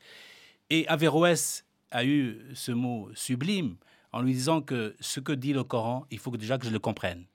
Et 0.70 0.88
Averroès 0.88 1.66
a 1.92 2.06
eu 2.06 2.40
ce 2.54 2.72
mot 2.72 3.10
sublime 3.14 3.78
en 4.12 4.22
lui 4.22 4.34
disant 4.34 4.62
que 4.62 4.96
ce 5.00 5.20
que 5.20 5.34
dit 5.34 5.54
le 5.54 5.64
Coran, 5.64 6.06
il 6.12 6.20
faut 6.20 6.36
déjà 6.38 6.58
que 6.58 6.66
je 6.66 6.72
le 6.72 6.80
comprenne. 6.80 7.26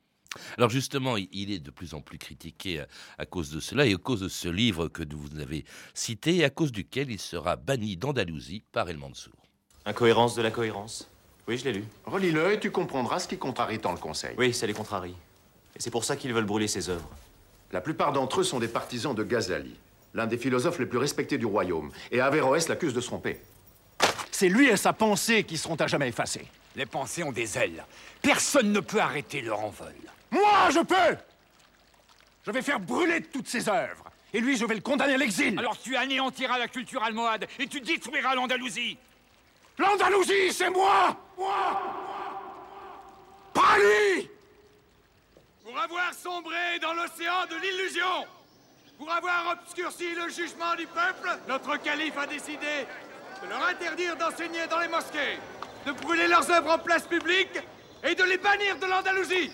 Alors 0.57 0.70
justement, 0.70 1.16
il 1.16 1.50
est 1.50 1.59
de 1.59 1.70
plus 1.70 1.92
en 1.94 2.00
plus 2.00 2.18
critiqué 2.18 2.85
à, 3.18 3.26
cause 3.26 3.50
de 3.50 3.59
cela 3.59 3.85
et 3.87 3.94
à 3.94 3.96
cause 3.96 4.20
de 4.20 4.29
ce 4.29 4.48
livre 4.48 4.88
que 4.88 5.03
vous 5.14 5.40
avez 5.40 5.64
cité 5.92 6.37
et 6.37 6.44
à 6.44 6.50
cause 6.50 6.70
duquel 6.70 7.11
il 7.11 7.18
sera 7.18 7.57
banni 7.57 7.96
d'Andalousie 7.96 8.62
par 8.70 8.88
El 8.88 8.98
Mansour. 8.98 9.49
Incohérence 9.90 10.37
de 10.37 10.42
la 10.42 10.53
cohérence. 10.53 11.09
Oui, 11.48 11.59
je 11.59 11.64
l'ai 11.64 11.72
lu. 11.72 11.85
Relis-le 12.07 12.53
et 12.53 12.61
tu 12.61 12.70
comprendras 12.70 13.18
ce 13.18 13.26
qui 13.26 13.38
contrarie 13.38 13.81
tant 13.81 13.90
le 13.90 13.98
Conseil. 13.98 14.37
Oui, 14.38 14.55
ça 14.55 14.64
les 14.68 14.72
contrarie. 14.72 15.16
Et 15.74 15.81
c'est 15.81 15.90
pour 15.90 16.05
ça 16.05 16.14
qu'ils 16.14 16.33
veulent 16.33 16.44
brûler 16.44 16.68
ses 16.68 16.90
œuvres. 16.90 17.11
La 17.72 17.81
plupart 17.81 18.12
d'entre 18.12 18.38
eux 18.40 18.44
sont 18.44 18.61
des 18.61 18.68
partisans 18.68 19.16
de 19.16 19.24
Ghazali, 19.24 19.74
l'un 20.14 20.29
des 20.29 20.38
philosophes 20.38 20.79
les 20.79 20.87
plus 20.87 20.98
respectés 20.98 21.38
du 21.38 21.46
royaume. 21.46 21.90
Et 22.12 22.20
Averroès 22.20 22.68
l'accuse 22.68 22.94
de 22.94 23.00
se 23.00 23.09
tromper. 23.09 23.40
C'est 24.31 24.48
lui 24.48 24.68
et 24.68 24.76
sa 24.76 24.92
pensée 24.92 25.42
qui 25.42 25.59
seront 25.59 25.74
à 25.74 25.88
jamais 25.88 26.07
effacés. 26.07 26.46
Les 26.76 26.87
pensées 26.87 27.24
ont 27.24 27.33
des 27.33 27.59
ailes. 27.59 27.85
Personne 28.22 28.70
ne 28.70 28.79
peut 28.79 29.00
arrêter 29.00 29.40
leur 29.40 29.59
envol. 29.59 29.92
Moi, 30.31 30.70
je 30.72 30.85
peux 30.85 31.16
Je 32.46 32.53
vais 32.53 32.62
faire 32.62 32.79
brûler 32.79 33.22
toutes 33.22 33.48
ses 33.48 33.68
œuvres. 33.68 34.05
Et 34.33 34.40
lui, 34.40 34.57
je 34.57 34.64
vais 34.64 34.76
le 34.76 34.83
condamner 34.83 35.14
à 35.14 35.18
l'exil. 35.18 35.59
Alors 35.59 35.76
tu 35.76 35.96
anéantiras 35.96 36.59
la 36.61 36.68
culture 36.68 37.03
almohade 37.03 37.48
et 37.59 37.66
tu 37.66 37.81
détruiras 37.81 38.37
l'Andalousie. 38.37 38.96
L'Andalousie, 39.80 40.52
c'est 40.52 40.68
moi. 40.68 41.16
Moi 41.38 41.80
Pas 43.54 43.78
lui. 43.78 44.28
Pour 45.64 45.78
avoir 45.78 46.12
sombré 46.12 46.78
dans 46.82 46.92
l'océan 46.92 47.46
de 47.50 47.56
l'illusion, 47.56 48.26
pour 48.98 49.10
avoir 49.10 49.56
obscurci 49.58 50.14
le 50.14 50.28
jugement 50.28 50.74
du 50.76 50.86
peuple, 50.86 51.30
notre 51.48 51.76
calife 51.78 52.18
a 52.18 52.26
décidé 52.26 52.86
de 53.42 53.48
leur 53.48 53.66
interdire 53.68 54.16
d'enseigner 54.16 54.66
dans 54.66 54.80
les 54.80 54.88
mosquées, 54.88 55.38
de 55.86 55.92
brûler 55.92 56.28
leurs 56.28 56.50
œuvres 56.50 56.72
en 56.72 56.78
place 56.78 57.06
publique 57.06 57.58
et 58.04 58.14
de 58.14 58.24
les 58.24 58.36
bannir 58.36 58.78
de 58.78 58.84
l'Andalousie. 58.84 59.50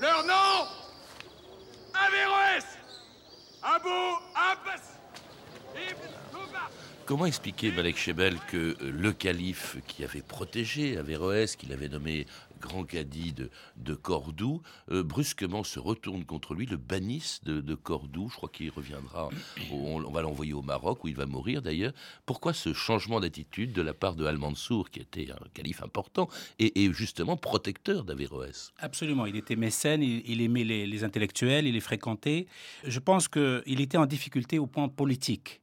Leur 0.00 0.24
nom 0.24 0.68
Averroès. 1.92 2.64
Abou 3.62 4.18
Abbas 4.34 4.98
Ibn 5.74 6.14
Comment 7.06 7.26
expliquer, 7.26 7.70
Malek 7.70 7.98
Chebel, 7.98 8.38
que 8.50 8.76
le 8.80 9.12
calife 9.12 9.76
qui 9.86 10.04
avait 10.04 10.22
protégé 10.22 10.96
Averroès, 10.96 11.54
qu'il 11.54 11.70
avait 11.74 11.90
nommé 11.90 12.24
grand 12.62 12.84
cadi 12.84 13.34
de, 13.76 13.94
Cordoue, 13.94 14.62
euh, 14.90 15.02
brusquement 15.02 15.64
se 15.64 15.78
retourne 15.78 16.24
contre 16.24 16.54
lui, 16.54 16.64
le 16.64 16.78
bannisse 16.78 17.44
de, 17.44 17.74
Cordoue? 17.74 18.30
Je 18.30 18.36
crois 18.36 18.48
qu'il 18.48 18.70
reviendra, 18.70 19.28
on, 19.70 20.00
va 20.10 20.22
l'envoyer 20.22 20.54
au 20.54 20.62
Maroc, 20.62 21.04
où 21.04 21.08
il 21.08 21.14
va 21.14 21.26
mourir 21.26 21.60
d'ailleurs. 21.60 21.92
Pourquoi 22.24 22.54
ce 22.54 22.72
changement 22.72 23.20
d'attitude 23.20 23.74
de 23.74 23.82
la 23.82 23.92
part 23.92 24.16
de 24.16 24.24
Al-Mansour, 24.24 24.88
qui 24.88 25.00
était 25.00 25.30
un 25.30 25.46
calife 25.52 25.82
important 25.82 26.30
et, 26.58 26.90
justement 26.94 27.36
protecteur 27.36 28.04
d'Averroès? 28.04 28.72
Absolument, 28.78 29.26
il 29.26 29.36
était 29.36 29.56
mécène, 29.56 30.02
il, 30.02 30.40
aimait 30.40 30.64
les 30.64 31.04
intellectuels, 31.04 31.66
il 31.66 31.74
les 31.74 31.80
fréquentait. 31.80 32.46
Je 32.82 32.98
pense 32.98 33.28
qu'il 33.28 33.80
était 33.82 33.98
en 33.98 34.06
difficulté 34.06 34.58
au 34.58 34.66
point 34.66 34.88
politique. 34.88 35.60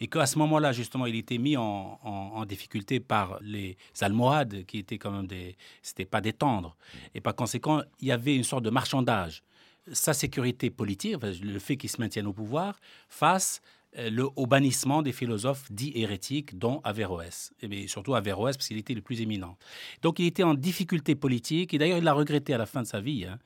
Et 0.00 0.06
qu'à 0.06 0.26
ce 0.26 0.38
moment-là, 0.38 0.72
justement, 0.72 1.06
il 1.06 1.16
était 1.16 1.38
mis 1.38 1.56
en, 1.56 1.98
en, 2.02 2.44
difficulté 2.44 3.00
par 3.00 3.38
les 3.40 3.76
Almohades, 4.00 4.64
qui 4.66 4.78
étaient 4.78 4.98
quand 4.98 5.10
même 5.10 5.26
des, 5.26 5.56
c'était 5.82 6.04
pas 6.04 6.20
des 6.20 6.32
tendres, 6.32 6.76
et 7.14 7.20
par 7.20 7.34
conséquent, 7.34 7.82
il 8.00 8.08
y 8.08 8.12
avait 8.12 8.36
une 8.36 8.44
sorte 8.44 8.64
de 8.64 8.70
marchandage. 8.70 9.42
Sa 9.90 10.12
sécurité 10.12 10.70
politique, 10.70 11.16
le 11.22 11.58
fait 11.58 11.76
qu'il 11.76 11.88
se 11.88 12.00
maintienne 12.00 12.26
au 12.26 12.32
pouvoir, 12.32 12.78
face 13.08 13.62
le, 13.96 14.28
au 14.36 14.46
bannissement 14.46 15.02
des 15.02 15.12
philosophes 15.12 15.70
dits 15.70 15.92
hérétiques, 15.94 16.58
dont 16.58 16.80
Averroès, 16.84 17.52
et 17.62 17.88
surtout 17.88 18.14
Averroès 18.14 18.56
parce 18.56 18.68
qu'il 18.68 18.76
était 18.76 18.94
le 18.94 19.00
plus 19.00 19.20
éminent. 19.20 19.56
Donc 20.02 20.18
il 20.18 20.26
était 20.26 20.42
en 20.42 20.54
difficulté 20.54 21.14
politique, 21.14 21.74
et 21.74 21.78
d'ailleurs 21.78 21.98
il 21.98 22.04
l'a 22.04 22.12
regretté 22.12 22.54
à 22.54 22.58
la 22.58 22.66
fin 22.66 22.82
de 22.82 22.86
sa 22.86 23.00
vie. 23.00 23.24
Hein. 23.24 23.38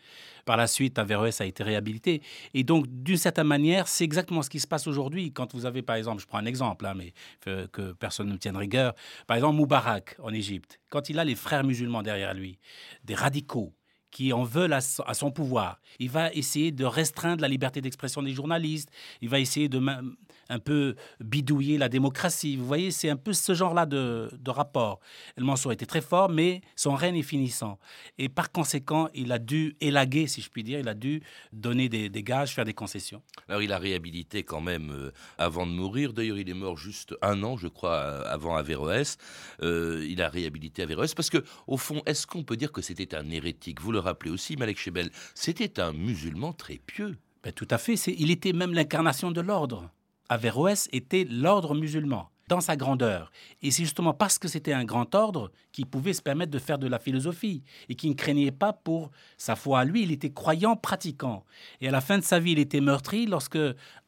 Par 0.45 0.57
la 0.57 0.67
suite, 0.67 0.99
Averroès 0.99 1.41
a 1.41 1.47
été 1.47 1.63
réhabilité. 1.63 2.21
Et 2.53 2.65
donc, 2.65 2.87
d'une 2.89 3.17
certaine 3.17 3.47
manière, 3.47 3.87
c'est 3.87 4.03
exactement 4.03 4.43
ce 4.43 4.51
qui 4.51 4.59
se 4.59 4.67
passe 4.67 4.89
aujourd'hui. 4.89 5.33
Quand 5.33 5.55
vous 5.55 5.67
avez, 5.67 5.83
par 5.83 5.95
exemple, 5.95 6.21
je 6.21 6.27
prends 6.27 6.39
un 6.39 6.47
exemple, 6.47 6.85
hein, 6.85 6.95
mais 6.97 7.13
que 7.45 7.93
personne 7.93 8.27
ne 8.27 8.33
me 8.33 8.39
tienne 8.39 8.57
rigueur, 8.57 8.95
par 9.27 9.37
exemple 9.37 9.57
Moubarak 9.57 10.17
en 10.21 10.33
Égypte, 10.33 10.81
quand 10.91 11.09
il 11.09 11.19
a 11.19 11.25
les 11.25 11.37
frères 11.37 11.63
musulmans 11.63 12.03
derrière 12.03 12.35
lui, 12.35 12.59
des 13.05 13.15
radicaux, 13.15 13.73
qui 14.13 14.33
en 14.33 14.45
veulent 14.45 14.75
à, 14.75 14.81
son 14.81 15.31
pouvoir. 15.33 15.81
Il 15.99 16.11
va 16.11 16.31
essayer 16.33 16.71
de 16.71 16.85
restreindre 16.85 17.41
la 17.41 17.49
liberté 17.49 17.81
d'expression 17.81 18.23
des 18.23 18.33
journalistes. 18.33 18.91
Il 19.23 19.29
va 19.29 19.41
essayer 19.41 19.69
de 19.69 19.81
un 20.49 20.59
peu 20.59 20.95
bidouiller 21.21 21.79
la 21.79 21.89
démocratie. 21.89 22.57
Vous 22.57 22.67
voyez, 22.67 22.91
c'est 22.91 23.09
un 23.09 23.17
peu 23.17 23.33
ce 23.33 23.55
genre-là 23.55 23.87
de, 23.87 24.29
rapport. 24.47 25.01
El 25.39 25.45
Mansour 25.45 25.73
était 25.73 25.87
très 25.87 26.03
fort, 26.03 26.29
mais 26.29 26.61
son 26.77 26.95
règne 26.95 27.17
est 27.17 27.23
finissant. 27.23 27.79
Et 28.19 28.29
par 28.29 28.53
conséquent, 28.53 29.09
il 29.15 29.33
a 29.33 29.39
dû 29.39 29.77
élaguer, 29.81 30.27
si 30.27 30.43
je 30.43 30.51
puis 30.51 30.63
dire, 30.63 30.79
il 30.79 30.89
a 30.89 30.95
dû 30.95 31.23
donner 31.53 31.89
des, 31.89 32.11
gages, 32.23 32.55
faire 32.55 32.67
des 32.67 32.75
concessions. 32.75 33.23
Alors, 33.49 33.63
il 33.63 33.73
a 33.73 33.79
réhabilité 33.79 34.43
quand 34.43 34.61
même 34.61 34.91
euh, 34.91 35.11
avant 35.39 35.67
de 35.67 35.73
mourir. 35.73 36.13
D'ailleurs, 36.13 36.39
il 36.39 36.51
est 36.51 36.55
mort 36.55 36.77
juste 36.77 37.15
un 37.23 37.43
an, 37.43 37.57
je 37.57 37.69
crois, 37.69 37.99
avant 38.29 38.57
Averroès. 38.57 39.17
Euh, 39.63 40.07
il 40.07 40.21
a 40.21 40.29
réhabilité 40.29 40.83
Averroès 40.83 41.15
parce 41.15 41.31
que, 41.31 41.43
au 41.67 41.79
fond, 41.79 42.03
est-ce 42.05 42.27
qu'on 42.27 42.45
peut 42.45 42.59
dire 42.59 42.73
que 42.73 42.83
c'était 42.83 43.15
un 43.15 43.31
hérétique? 43.31 43.81
Vous 43.81 43.93
le 43.93 44.02
rappelez 44.03 44.31
aussi, 44.31 44.57
Malek 44.57 44.79
Chebel, 44.79 45.11
c'était 45.35 45.81
un 45.81 45.93
musulman 45.93 46.53
très 46.53 46.77
pieux. 46.77 47.17
Ben, 47.43 47.53
tout 47.53 47.69
à 47.71 47.79
fait. 47.79 47.95
Il 48.07 48.31
était 48.31 48.53
même 48.53 48.73
l'incarnation 48.73 49.31
de 49.31 49.41
l'ordre. 49.41 49.91
Averroès 50.29 50.89
était 50.93 51.27
l'ordre 51.29 51.75
musulman 51.75 52.31
dans 52.49 52.61
sa 52.61 52.77
grandeur. 52.77 53.33
Et 53.63 53.71
c'est 53.71 53.85
justement 53.85 54.13
parce 54.13 54.39
que 54.39 54.49
c'était 54.49 54.73
un 54.73 54.85
grand 54.85 55.15
ordre 55.15 55.51
qu'il 55.73 55.87
pouvait 55.87 56.13
se 56.13 56.23
permettre 56.23 56.51
de 56.51 56.59
faire 56.59 56.79
de 56.79 56.87
la 56.87 56.99
philosophie 56.99 57.63
et 57.89 57.95
qui 57.95 58.09
ne 58.09 58.15
craignait 58.15 58.53
pas 58.53 58.73
pour 58.73 59.11
sa 59.39 59.57
foi 59.57 59.81
à 59.81 59.85
lui. 59.85 60.03
Il 60.03 60.13
était 60.13 60.33
croyant, 60.33 60.77
pratiquant. 60.77 61.45
Et 61.81 61.89
à 61.89 61.91
la 61.91 62.01
fin 62.01 62.19
de 62.19 62.25
sa 62.25 62.39
vie, 62.39 62.53
il 62.53 62.59
était 62.59 62.81
meurtri 62.81 63.27
lorsque, 63.27 63.59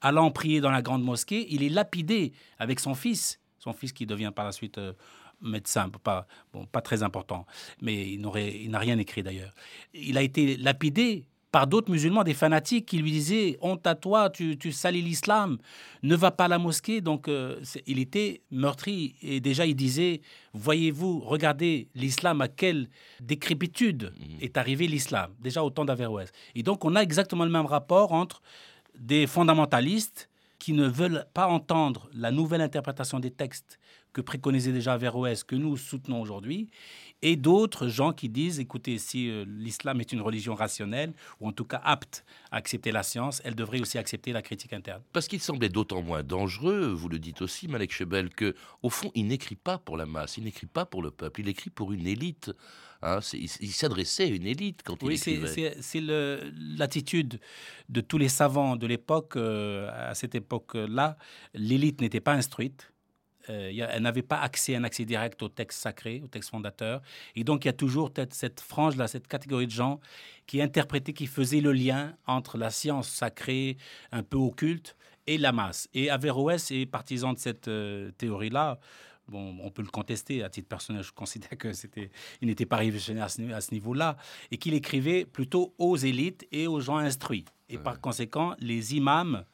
allant 0.01 0.31
prier 0.31 0.61
dans 0.61 0.71
la 0.71 0.83
grande 0.83 1.03
mosquée, 1.03 1.47
il 1.51 1.63
est 1.63 1.69
lapidé 1.69 2.33
avec 2.59 2.81
son 2.81 2.95
fils, 2.95 3.41
son 3.59 3.73
fils 3.73 3.93
qui 3.93 4.07
devient 4.07 4.33
par 4.35 4.45
la 4.45 4.53
suite 4.53 4.79
euh, 4.79 4.93
médecin, 5.45 5.89
pas, 6.03 6.27
bon, 6.53 6.67
pas 6.67 6.81
très 6.81 7.03
important, 7.03 7.47
mais 7.81 8.11
il 8.13 8.21
n'a 8.71 8.79
rien 8.79 8.99
écrit 8.99 9.23
d'ailleurs. 9.23 9.55
Il 9.93 10.19
a 10.19 10.23
été 10.23 10.57
lapidé 10.57 11.25
par 11.55 11.69
d'autres 11.69 11.89
musulmans, 11.89 12.25
des 12.25 12.35
fanatiques 12.35 12.85
qui 12.85 12.99
lui 12.99 13.13
disaient 13.13 13.59
Honte 13.61 13.87
à 13.87 13.95
toi, 13.95 14.29
tu, 14.29 14.73
salis 14.73 15.03
l'islam, 15.03 15.59
ne 16.03 16.17
va 16.17 16.33
pas 16.33 16.47
à 16.47 16.49
la 16.49 16.59
mosquée. 16.59 17.01
Donc 17.01 17.29
euh, 17.29 17.61
il 17.87 18.01
était 18.01 18.43
meurtri. 18.51 19.15
Et 19.23 19.39
déjà, 19.39 19.65
il 19.65 19.77
disait 19.77 20.21
Voyez-vous, 20.53 21.21
regardez 21.21 21.87
l'islam, 21.95 22.41
à 22.41 22.49
quelle 22.49 22.89
décrépitude 23.21 24.13
mhm. 24.19 24.39
est 24.41 24.59
arrivé 24.59 24.89
l'islam, 24.89 25.31
déjà 25.39 25.63
au 25.63 25.71
temps 25.71 25.85
d'Averroès. 25.85 26.33
Et 26.57 26.65
donc, 26.65 26.85
on 26.85 26.97
a 26.97 27.03
exactement 27.03 27.45
le 27.45 27.53
même 27.53 27.67
rapport 27.67 28.11
entre 28.11 28.43
des 28.99 29.29
fondamentalistes 29.29 30.29
qui 30.59 30.73
ne 30.73 30.89
veulent 30.89 31.25
pas 31.35 31.47
entendre 31.47 32.09
la 32.15 32.33
nouvelle 32.33 32.63
interprétation 32.63 33.21
des 33.21 33.31
textes 33.31 33.79
que 34.15 34.23
préconisait 34.23 34.73
déjà 34.73 34.95
Averroès, 34.95 35.45
que 35.45 35.57
nous 35.57 35.77
soutenons 35.77 36.23
aujourd'hui, 36.23 36.71
et 37.21 37.37
d'autres 37.37 37.89
gens 37.89 38.13
qui 38.13 38.29
disent, 38.29 38.61
écoutez, 38.61 38.99
si 38.99 39.29
euh, 39.29 39.45
l'islam 39.47 40.01
est 40.01 40.13
une 40.13 40.21
religion 40.21 40.55
rationnelle, 40.55 41.13
ou 41.41 41.49
en 41.49 41.53
tout 41.53 41.65
cas 41.65 41.81
apte 41.85 42.25
à 42.51 42.57
accepter 42.57 42.93
la 42.93 43.03
science, 43.03 43.43
elle 43.45 43.55
devrait 43.55 43.81
aussi 43.81 43.99
accepter 43.99 44.33
la 44.33 44.41
critique 44.41 44.73
interne. 44.73 45.03
Parce 45.13 45.27
qu'il 45.27 45.41
semblait 45.41 45.69
d'autant 45.69 46.01
moins 46.01 46.23
dangereux, 46.23 46.93
vous 46.93 47.09
le 47.09 47.19
dites 47.19 47.43
aussi, 47.43 47.67
Malek 47.67 47.93
Chebel, 47.93 48.31
que 48.31 48.55
au 48.83 48.91
fond, 48.91 49.11
il 49.15 49.27
n'écrit 49.27 49.57
pas 49.57 49.79
pour 49.79 49.97
la 49.97 50.07
masse, 50.07 50.39
il 50.39 50.45
n'écrit 50.45 50.67
pas 50.67 50.87
pour 50.87 51.03
le 51.03 51.11
peuple, 51.11 51.41
il 51.41 51.49
écrit 51.49 51.71
pour 51.71 51.93
une 51.93 52.07
élite. 52.07 52.53
Hein, 53.03 53.19
il, 53.35 53.73
s'adressait 53.73 54.25
à 54.25 54.29
une 54.29 54.47
élite 54.47 54.81
quand 54.83 54.97
il 55.03 55.13
écrivait. 55.13 55.47
Oui, 55.47 55.71
c'est 55.81 56.01
l'attitude 56.01 57.39
de 57.91 58.01
tous 58.01 58.17
les 58.17 58.31
savants 58.31 58.77
de 58.77 58.87
l'époque. 58.87 59.37
Euh, 59.37 59.91
à 59.93 60.15
cette 60.15 60.35
époque-là, 60.35 61.19
l'élite 61.53 62.01
n'était 62.01 62.21
pas 62.21 62.33
instruite. 62.33 62.94
Euh, 63.51 63.71
elle 63.91 64.03
n'avait 64.03 64.23
pas 64.23 64.41
accès, 64.41 64.75
un 64.77 64.85
accès 64.85 65.05
direct 65.05 65.43
au 65.43 65.49
texte 65.49 65.81
sacré, 65.81 66.21
au 66.25 66.29
texte 66.29 66.51
fondateur. 66.51 67.03
Et 67.37 67.45
donc, 67.45 67.65
il 67.65 67.69
y 67.69 67.71
a 67.71 67.75
toujours 67.75 68.11
cette 68.31 68.61
frange-là, 68.61 69.07
cette 69.09 69.29
catégorie 69.29 69.67
de 69.67 69.73
gens 69.73 70.01
qui 70.47 70.63
interprétaient, 70.63 71.13
qui 71.13 71.27
faisaient 71.27 71.61
le 71.61 71.73
lien 71.73 72.15
entre 72.27 72.59
la 72.59 72.71
science 72.71 73.09
sacrée, 73.09 73.77
un 74.13 74.23
peu 74.23 74.37
occulte, 74.37 74.97
et 75.27 75.39
la 75.39 75.53
masse. 75.53 75.89
Et 75.95 76.11
Averroès 76.11 76.71
est 76.71 76.87
partisan 76.87 77.33
de 77.33 77.39
cette 77.39 77.69
euh, 77.69 78.11
théorie-là. 78.19 78.79
Bon, 79.29 79.57
on 79.63 79.71
peut 79.71 79.81
le 79.81 79.89
contester. 79.89 80.43
À 80.43 80.51
titre 80.51 80.69
personnel, 80.69 81.03
je 81.03 81.13
considère 81.13 81.57
que 81.57 81.73
c'était, 81.73 82.11
il 82.43 82.49
n'était 82.49 82.67
pas 82.67 82.77
révolutionnaire 82.77 83.25
à 83.25 83.61
ce 83.61 83.73
niveau-là, 83.73 84.17
et 84.51 84.59
qu'il 84.59 84.75
écrivait 84.75 85.25
plutôt 85.25 85.75
aux 85.79 85.97
élites 85.97 86.47
et 86.53 86.67
aux 86.67 86.81
gens 86.81 86.99
instruits. 86.99 87.47
Et 87.71 87.79
par 87.79 88.01
conséquent, 88.01 88.55
les 88.59 88.95
imams 88.97 89.45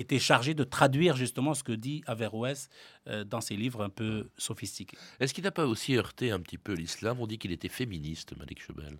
était 0.00 0.18
chargé 0.18 0.54
de 0.54 0.64
traduire 0.64 1.16
justement 1.16 1.54
ce 1.54 1.62
que 1.62 1.72
dit 1.72 2.02
Averroès 2.06 2.68
euh, 3.06 3.24
dans 3.24 3.40
ses 3.40 3.56
livres 3.56 3.82
un 3.82 3.88
peu 3.90 4.30
sophistiqués. 4.36 4.96
Est-ce 5.20 5.34
qu'il 5.34 5.44
n'a 5.44 5.50
pas 5.50 5.66
aussi 5.66 5.96
heurté 5.96 6.30
un 6.30 6.40
petit 6.40 6.58
peu 6.58 6.72
l'islam? 6.72 7.18
On 7.20 7.26
dit 7.26 7.38
qu'il 7.38 7.52
était 7.52 7.68
féministe, 7.68 8.36
Malik 8.36 8.62
Chebel. 8.62 8.98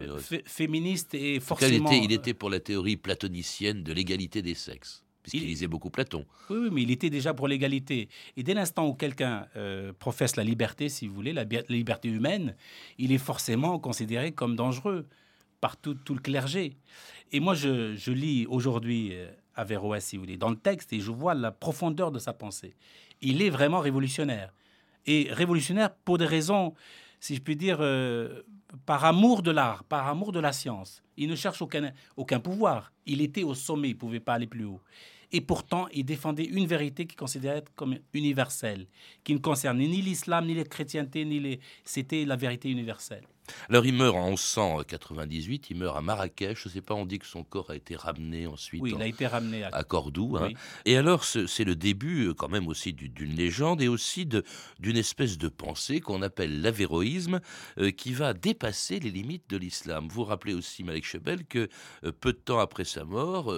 Euh, 0.00 0.18
féministe 0.44 1.14
et 1.14 1.40
forcément... 1.40 1.90
Il 1.90 1.96
était, 1.96 2.04
il 2.04 2.12
était 2.12 2.34
pour 2.34 2.50
la 2.50 2.60
théorie 2.60 2.96
platonicienne 2.96 3.82
de 3.82 3.92
l'égalité 3.92 4.42
des 4.42 4.54
sexes 4.54 5.02
puisqu'il 5.22 5.48
lisait 5.48 5.66
beaucoup 5.66 5.90
Platon. 5.90 6.24
Oui, 6.50 6.58
oui, 6.60 6.68
mais 6.70 6.82
il 6.82 6.90
était 6.92 7.10
déjà 7.10 7.34
pour 7.34 7.48
l'égalité. 7.48 8.08
Et 8.36 8.44
dès 8.44 8.54
l'instant 8.54 8.86
où 8.86 8.94
quelqu'un 8.94 9.48
euh, 9.56 9.92
professe 9.92 10.36
la 10.36 10.44
liberté, 10.44 10.88
si 10.88 11.08
vous 11.08 11.14
voulez, 11.14 11.32
la, 11.32 11.42
liberté 11.68 12.08
humaine, 12.08 12.54
il 12.98 13.10
est 13.10 13.18
forcément 13.18 13.80
considéré 13.80 14.30
comme 14.30 14.54
dangereux 14.54 15.08
par 15.60 15.78
tout, 15.78 15.94
tout 15.94 16.14
le 16.14 16.20
clergé. 16.20 16.76
Et 17.32 17.40
moi, 17.40 17.54
je, 17.54 17.96
je 17.96 18.12
lis 18.12 18.46
aujourd'hui 18.46 19.14
Averroès, 19.56 20.04
si 20.04 20.16
vous 20.16 20.22
voulez, 20.22 20.36
dans 20.36 20.50
le 20.50 20.56
texte, 20.56 20.92
et 20.92 21.00
je 21.00 21.10
vois 21.10 21.34
la 21.34 21.50
profondeur 21.50 22.12
de 22.12 22.18
sa 22.18 22.32
pensée. 22.32 22.76
Il 23.20 23.42
est 23.42 23.50
vraiment 23.50 23.80
révolutionnaire. 23.80 24.52
Et 25.06 25.28
révolutionnaire 25.30 25.94
pour 26.04 26.18
des 26.18 26.26
raisons, 26.26 26.74
si 27.20 27.34
je 27.34 27.40
puis 27.40 27.56
dire, 27.56 27.78
euh, 27.80 28.42
par 28.84 29.04
amour 29.04 29.42
de 29.42 29.50
l'art, 29.50 29.84
par 29.84 30.08
amour 30.08 30.32
de 30.32 30.40
la 30.40 30.52
science. 30.52 31.02
Il 31.16 31.28
ne 31.28 31.36
cherche 31.36 31.62
aucun, 31.62 31.92
aucun 32.16 32.40
pouvoir. 32.40 32.92
Il 33.06 33.20
était 33.20 33.44
au 33.44 33.54
sommet, 33.54 33.88
il 33.88 33.94
ne 33.94 33.98
pouvait 33.98 34.20
pas 34.20 34.34
aller 34.34 34.46
plus 34.46 34.64
haut. 34.64 34.80
Et 35.32 35.40
pourtant, 35.40 35.88
il 35.92 36.04
défendait 36.04 36.44
une 36.44 36.66
vérité 36.66 37.06
qu'il 37.06 37.18
considérait 37.18 37.64
comme 37.74 37.98
universelle, 38.12 38.86
qui 39.24 39.34
ne 39.34 39.38
concernait 39.38 39.88
ni 39.88 40.02
l'islam, 40.02 40.46
ni 40.46 40.54
la 40.54 40.64
chrétienté, 40.64 41.24
ni 41.24 41.40
les... 41.40 41.60
C'était 41.84 42.24
la 42.24 42.36
vérité 42.36 42.70
universelle. 42.70 43.26
Alors 43.68 43.86
il 43.86 43.94
meurt 43.94 44.16
en 44.16 44.30
1198, 44.30 45.70
il 45.70 45.76
meurt 45.76 45.96
à 45.96 46.00
Marrakech. 46.00 46.62
Je 46.62 46.68
ne 46.68 46.74
sais 46.74 46.80
pas, 46.80 46.94
on 46.94 47.06
dit 47.06 47.18
que 47.18 47.26
son 47.26 47.44
corps 47.44 47.70
a 47.70 47.76
été 47.76 47.96
ramené 47.96 48.46
ensuite. 48.46 48.82
Oui, 48.82 48.92
il 48.94 49.02
a 49.02 49.06
été 49.06 49.26
ramené 49.26 49.64
à, 49.64 49.84
Cordoue. 49.84 50.36
Hein. 50.36 50.50
Et 50.84 50.96
alors 50.96 51.24
c'est 51.24 51.64
le 51.64 51.76
début 51.76 52.26
euh, 52.26 52.34
quand 52.34 52.48
même 52.48 52.68
aussi 52.68 52.92
d'une 52.92 53.34
légende 53.34 53.82
et 53.82 53.88
aussi 53.88 54.26
d'une 54.26 54.96
espèce 54.96 55.38
de 55.38 55.48
pensée 55.48 56.00
qu'on 56.00 56.22
appelle 56.22 56.60
l'avéroïsme 56.60 57.40
euh, 57.78 57.90
qui 57.90 58.12
va 58.12 58.34
dépasser 58.34 59.00
les 59.00 59.10
limites 59.10 59.48
de 59.48 59.56
l'islam. 59.56 60.08
Vous 60.10 60.24
rappelez 60.24 60.54
aussi, 60.54 60.84
Malek 60.84 61.04
Chebel, 61.04 61.44
que 61.44 61.68
euh, 62.04 62.12
peu 62.12 62.32
de 62.32 62.38
temps 62.38 62.58
après 62.58 62.84
sa 62.84 63.04
mort, 63.04 63.54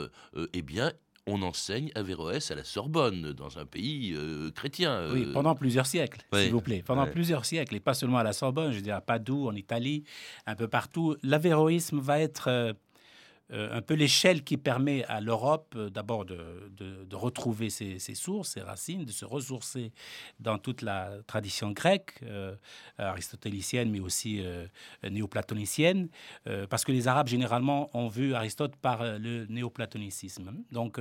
eh 0.52 0.62
bien, 0.62 0.92
on 1.28 1.42
enseigne 1.42 1.90
Averroès 1.94 2.50
à 2.50 2.54
la 2.54 2.64
Sorbonne, 2.64 3.32
dans 3.32 3.58
un 3.58 3.66
pays 3.66 4.14
euh, 4.16 4.50
chrétien. 4.50 4.92
Euh. 4.92 5.12
Oui, 5.12 5.26
pendant 5.32 5.54
plusieurs 5.54 5.86
siècles, 5.86 6.22
s'il 6.32 6.50
vous 6.50 6.60
plaît. 6.60 6.82
Pendant 6.84 7.06
plusieurs 7.06 7.44
siècles, 7.44 7.76
et 7.76 7.80
pas 7.80 7.94
seulement 7.94 8.18
à 8.18 8.22
la 8.22 8.32
Sorbonne, 8.32 8.72
je 8.72 8.76
veux 8.76 8.82
dire 8.82 8.96
à 8.96 9.00
Padoue, 9.00 9.48
en 9.48 9.54
Italie, 9.54 10.04
un 10.46 10.54
peu 10.54 10.68
partout. 10.68 11.16
L'avéroïsme 11.22 12.00
va 12.00 12.20
être 12.20 12.48
euh, 12.48 12.72
un 13.50 13.80
peu 13.80 13.94
l'échelle 13.94 14.44
qui 14.44 14.56
permet 14.56 15.04
à 15.04 15.20
l'Europe 15.20 15.74
euh, 15.76 15.88
d'abord 15.90 16.24
de, 16.24 16.70
de, 16.76 17.16
retrouver 17.16 17.70
ses, 17.70 17.98
sources, 18.14 18.50
ses 18.50 18.61
racines, 18.61 19.04
de 19.04 19.11
se 19.11 19.24
ressourcer 19.24 19.92
dans 20.38 20.58
toute 20.58 20.82
la 20.82 21.11
tradition 21.26 21.72
grecque, 21.72 22.20
euh, 22.22 22.54
aristotélicienne, 22.96 23.90
mais 23.90 24.00
aussi 24.00 24.42
néoplatonicienne, 25.02 26.08
parce 26.70 26.84
que 26.84 26.92
les 26.92 27.08
Arabes 27.08 27.26
généralement 27.26 27.90
ont 27.96 28.06
vu 28.06 28.34
Aristote 28.34 28.76
par 28.76 29.02
le 29.18 29.46
néoplatonicisme. 29.46 30.52
Donc, 30.70 31.00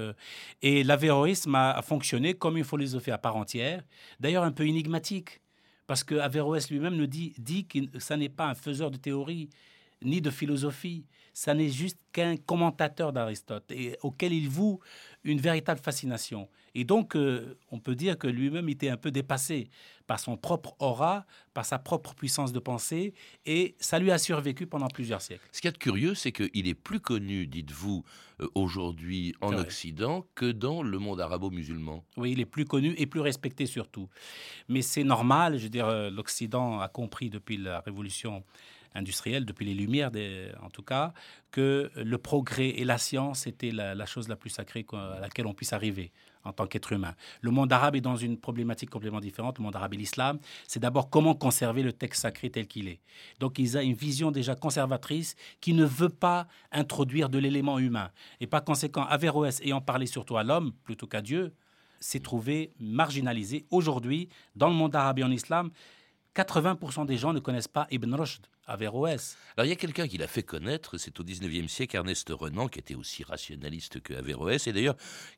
et 0.62 0.84
l'avéroïsme 0.84 1.54
a, 1.54 1.72
a 1.72 1.82
fonctionné 1.84 2.34
comme 2.34 2.58
une 2.58 2.64
philosophie 2.64 3.12
à 3.12 3.20
part 3.20 3.36
entière, 3.36 3.84
d'ailleurs 4.20 4.44
un 4.44 4.52
peu 4.52 4.66
énigmatique, 4.66 5.40
parce 5.88 6.04
que 6.04 6.16
Averroès 6.16 6.70
lui-même 6.70 6.96
nous 6.96 7.08
dit, 7.08 7.34
dit 7.38 7.66
que 7.66 8.00
ça 8.00 8.18
n'est 8.18 8.30
pas 8.30 8.48
un 8.48 8.56
faiseur 8.56 8.92
de 8.92 8.98
théorie, 8.98 9.50
ni 10.02 10.22
de 10.22 10.30
philosophie. 10.30 11.06
Ça 11.38 11.54
n'est 11.54 11.70
juste 11.70 12.00
qu'un 12.14 12.36
commentateur 12.36 13.14
d'Aristote 13.14 13.70
et 13.70 13.96
auquel 14.02 14.34
il 14.34 14.50
voue 14.50 14.80
une 15.24 15.40
véritable 15.40 15.80
fascination. 15.80 16.50
Et 16.74 16.84
donc, 16.84 17.16
euh, 17.16 17.60
on 17.70 17.80
peut 17.80 17.94
dire 17.94 18.18
que 18.18 18.26
lui-même 18.26 18.70
était 18.70 18.90
un 18.90 18.98
peu 18.98 19.12
dépassé 19.12 19.70
par 20.08 20.20
son 20.20 20.36
propre 20.36 20.76
aura, 20.80 21.28
par 21.54 21.64
sa 21.64 21.78
propre 21.78 22.16
puissance 22.16 22.54
de 22.54 22.58
pensée, 22.58 23.14
et 23.46 23.76
ça 23.80 24.00
lui 24.00 24.10
a 24.10 24.18
survécu 24.18 24.66
pendant 24.66 24.88
plusieurs 24.88 25.22
siècles. 25.22 25.48
Ce 25.52 25.62
qui 25.62 25.68
est 25.68 25.78
curieux, 25.78 26.16
c'est 26.16 26.32
qu'il 26.32 26.68
est 26.68 26.74
plus 26.74 27.00
connu, 27.00 27.46
dites-vous, 27.46 28.04
euh, 28.40 28.48
aujourd'hui 28.56 29.36
en 29.42 29.54
Occident 29.54 30.26
que 30.34 30.52
dans 30.52 30.82
le 30.82 30.98
monde 30.98 31.22
arabo-musulman. 31.22 32.04
Oui, 32.18 32.32
il 32.32 32.40
est 32.40 32.46
plus 32.46 32.66
connu 32.66 32.96
et 32.98 33.06
plus 33.06 33.22
respecté 33.22 33.68
surtout. 33.68 34.10
Mais 34.70 34.82
c'est 34.82 35.04
normal, 35.04 35.60
je 35.60 35.66
veux 35.66 35.70
dire, 35.70 35.88
euh, 35.88 36.10
l'Occident 36.10 36.80
a 36.80 36.88
compris 36.88 37.30
depuis 37.30 37.58
la 37.58 37.82
Révolution 37.82 38.44
industrielle, 38.96 39.46
depuis 39.46 39.66
les 39.66 39.74
Lumières 39.74 40.12
en 40.62 40.70
tout 40.70 40.84
cas, 40.84 41.14
que 41.52 41.92
le 41.96 42.18
progrès 42.18 42.70
et 42.70 42.86
la 42.86 42.98
science 42.98 43.48
étaient 43.48 43.72
la, 43.72 44.06
chose 44.06 44.28
la 44.28 44.36
plus 44.36 44.50
sacrée 44.50 44.86
à 44.94 45.20
laquelle 45.20 45.48
on 45.48 45.54
puisse 45.54 45.74
arriver 45.74 46.12
en 46.44 46.54
tant 46.54 46.66
qu'être 46.66 46.94
humain. 46.94 47.14
Le 47.42 47.52
monde 47.52 47.72
arabe 47.74 47.96
est 47.96 48.02
dans 48.02 48.16
une 48.16 48.38
problématique 48.38 48.90
complètement 48.90 49.20
différente. 49.20 49.58
Le 49.58 49.64
monde 49.64 49.76
arabe 49.76 49.94
et 49.94 49.98
l'islam, 49.98 50.40
c'est 50.68 50.80
d'abord 50.80 51.10
comment 51.10 51.36
conserver 51.36 51.84
le 51.84 51.92
texte 51.92 52.22
sacré 52.22 52.50
tel 52.50 52.68
qu'il 52.68 52.88
est. 52.88 53.02
Donc 53.40 53.60
ils 53.60 53.78
ont 53.78 53.82
une 53.82 53.94
vision 53.94 54.32
déjà 54.32 54.56
conservatrice 54.56 55.36
qui 55.60 55.74
ne 55.74 55.86
veut 55.86 56.10
pas 56.10 56.48
introduire 56.72 57.30
de 57.30 57.38
l'élément 57.38 57.80
humain. 57.80 58.12
Et 58.40 58.48
par 58.48 58.64
conséquent, 58.64 59.04
Averroès 59.04 59.60
ayant 59.62 59.82
parlé 59.82 60.06
surtout 60.06 60.38
à 60.38 60.44
l'homme 60.44 60.72
plutôt 60.84 61.08
qu'à 61.08 61.22
Dieu, 61.22 61.54
s'est 62.00 62.20
trouvé 62.20 62.72
marginalisé. 62.80 63.66
Aujourd'hui, 63.72 64.30
dans 64.56 64.70
le 64.70 64.76
monde 64.76 64.96
arabe 64.96 65.20
et 65.20 65.24
en 65.24 65.32
islam, 65.32 65.72
80% 66.38 67.08
des 67.08 67.18
gens 67.18 67.34
ne 67.34 67.40
connaissent 67.40 67.68
pas 67.68 67.88
Ibn 67.90 68.14
Rushd, 68.14 68.46
Averroès. 68.68 69.38
Alors 69.56 69.66
il 69.66 69.70
y 69.70 69.72
a 69.72 69.76
quelqu'un 69.76 70.08
qui 70.08 70.20
l'a 70.20 70.28
fait 70.28 70.44
connaître, 70.44 71.00
c'est 71.00 71.20
au 71.20 71.24
19e 71.24 71.68
siècle 71.68 71.96
Ernest 71.96 72.30
Renan, 72.30 72.68
qui 72.68 72.78
était 72.78 72.94
aussi 72.94 73.24
rationaliste 73.24 74.02
que 74.02 74.14
Averroès, 74.14 74.68
et 74.68 74.74
d'ailleurs 74.74 74.96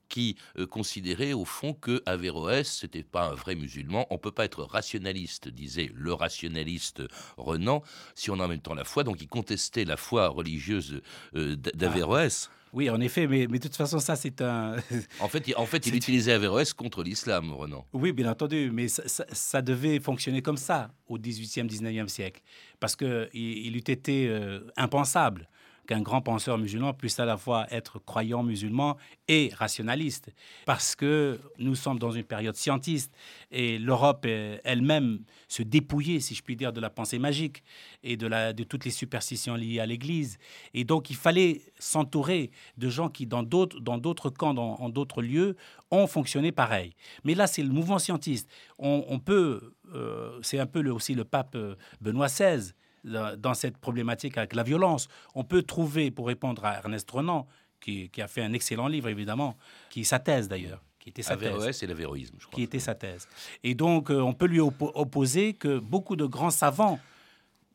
qui 0.09 0.35
euh, 0.57 0.67
considérait 0.67 1.31
au 1.31 1.45
fond 1.45 1.73
que 1.73 2.03
Averroès, 2.05 2.83
n'était 2.83 3.03
pas 3.03 3.29
un 3.29 3.33
vrai 3.33 3.55
musulman. 3.55 4.07
On 4.09 4.15
ne 4.15 4.19
peut 4.19 4.33
pas 4.33 4.43
être 4.43 4.63
rationaliste, 4.63 5.47
disait 5.47 5.89
le 5.93 6.13
rationaliste 6.13 7.03
Renan, 7.37 7.81
si 8.13 8.29
on 8.29 8.39
a 8.41 8.45
en 8.45 8.49
même 8.49 8.59
temps 8.59 8.73
la 8.73 8.83
foi. 8.83 9.05
Donc 9.05 9.21
il 9.21 9.27
contestait 9.27 9.85
la 9.85 9.95
foi 9.95 10.27
religieuse 10.27 11.01
euh, 11.35 11.55
d'Averroès. 11.55 12.49
Oui, 12.73 12.89
en 12.89 12.99
effet, 13.01 13.27
mais, 13.27 13.47
mais, 13.49 13.57
de 13.57 13.63
toute 13.63 13.75
façon, 13.75 13.99
ça, 13.99 14.15
c'est 14.15 14.41
un. 14.41 14.75
en 15.19 15.27
fait, 15.27 15.47
il, 15.47 15.55
en 15.55 15.65
fait, 15.65 15.87
il 15.87 15.95
utilisait 16.01 16.33
Averroès 16.33 16.73
contre 16.73 17.03
l'islam, 17.03 17.53
Renan. 17.53 17.85
Oui, 17.93 18.11
bien 18.11 18.29
entendu, 18.29 18.69
mais 18.71 18.87
ça, 18.87 19.61
devait 19.61 19.99
fonctionner 19.99 20.41
comme 20.41 20.57
ça 20.57 20.91
au 21.07 21.17
18e, 21.17 21.67
19e 21.67 22.07
siècle. 22.07 22.41
Parce 22.79 22.95
qu'il 22.95 23.29
il 23.33 23.75
eût 23.75 23.79
été 23.79 24.27
euh, 24.27 24.61
impensable 24.77 25.49
qu'un 25.89 26.01
grand 26.01 26.21
penseur 26.21 26.59
musulman 26.59 26.93
puisse 26.93 27.19
à 27.19 27.25
la 27.25 27.35
fois 27.35 27.65
être 27.71 27.97
croyant 27.97 28.43
musulman 28.43 28.95
et 29.27 29.49
rationaliste. 29.55 30.29
Parce 30.67 30.95
que 30.95 31.39
nous 31.57 31.73
sommes 31.73 31.97
dans 31.97 32.11
une 32.11 32.23
période 32.23 32.55
scientiste 32.55 33.11
et 33.49 33.79
l'Europe 33.79 34.23
elle-même 34.63 35.21
se 35.47 35.63
dépouillait, 35.63 36.19
si 36.19 36.35
je 36.35 36.43
puis 36.43 36.55
dire, 36.55 36.73
de 36.73 36.79
la 36.79 36.91
pensée 36.91 37.17
magique 37.17 37.63
et 38.03 38.17
de, 38.17 38.27
la, 38.27 38.53
de 38.53 38.63
toutes 38.63 38.85
les 38.85 38.91
superstitions 38.91 39.55
liées 39.55 39.79
à 39.79 39.87
l'Église. 39.87 40.37
Et 40.75 40.83
donc 40.83 41.09
il 41.09 41.15
fallait 41.15 41.63
s'entourer 41.79 42.51
de 42.77 42.87
gens 42.87 43.09
qui, 43.09 43.25
dans 43.25 43.41
d'autres, 43.41 43.79
dans 43.79 43.97
d'autres 43.97 44.29
camps, 44.29 44.53
dans, 44.53 44.89
d'autres 44.89 45.23
lieux, 45.23 45.55
ont 45.89 46.05
fonctionné 46.05 46.51
pareil. 46.51 46.93
Mais 47.23 47.33
là, 47.33 47.47
c'est 47.47 47.63
le 47.63 47.69
mouvement 47.69 47.97
scientiste. 47.97 48.47
On, 48.77 49.17
peut, 49.17 49.73
euh, 49.95 50.37
c'est 50.43 50.59
un 50.59 50.67
peu 50.67 50.81
le, 50.81 50.93
aussi 50.93 51.15
le 51.15 51.23
pape 51.23 51.55
euh, 51.55 51.73
Benoît 51.99 52.27
XVI 52.27 52.73
dans 53.03 53.53
cette 53.53 53.77
problématique 53.77 54.37
avec 54.37 54.55
la 54.55 54.63
violence. 54.63 55.07
On 55.35 55.43
peut 55.43 55.63
trouver, 55.63 56.11
pour 56.11 56.27
répondre 56.27 56.65
à 56.65 56.77
Ernest 56.77 57.09
Renan, 57.09 57.47
qui, 57.79 58.09
a 58.17 58.27
fait 58.27 58.41
un 58.41 58.53
excellent 58.53 58.87
livre, 58.87 59.07
évidemment, 59.07 59.57
qui 59.89 60.01
est 60.01 60.05
sa 60.05 60.19
thèse 60.19 60.47
d'ailleurs, 60.47 60.83
qui 60.99 61.09
était 61.09 61.21
sa 61.21 61.37
thèse. 61.37 61.83
et 61.83 61.87
l'avéroïsme, 61.87 62.35
je 62.39 62.45
crois. 62.45 62.55
Qui 62.55 62.63
était 62.63 62.79
sa 62.79 62.95
thèse. 62.95 63.27
Et 63.63 63.75
donc, 63.75 64.11
euh, 64.11 64.19
on 64.19 64.33
peut 64.33 64.47
lui 64.47 64.59
opposer 64.59 65.53
que 65.53 65.79
beaucoup 65.79 66.15
de 66.15 66.25
grands 66.25 66.51
savants, 66.51 66.99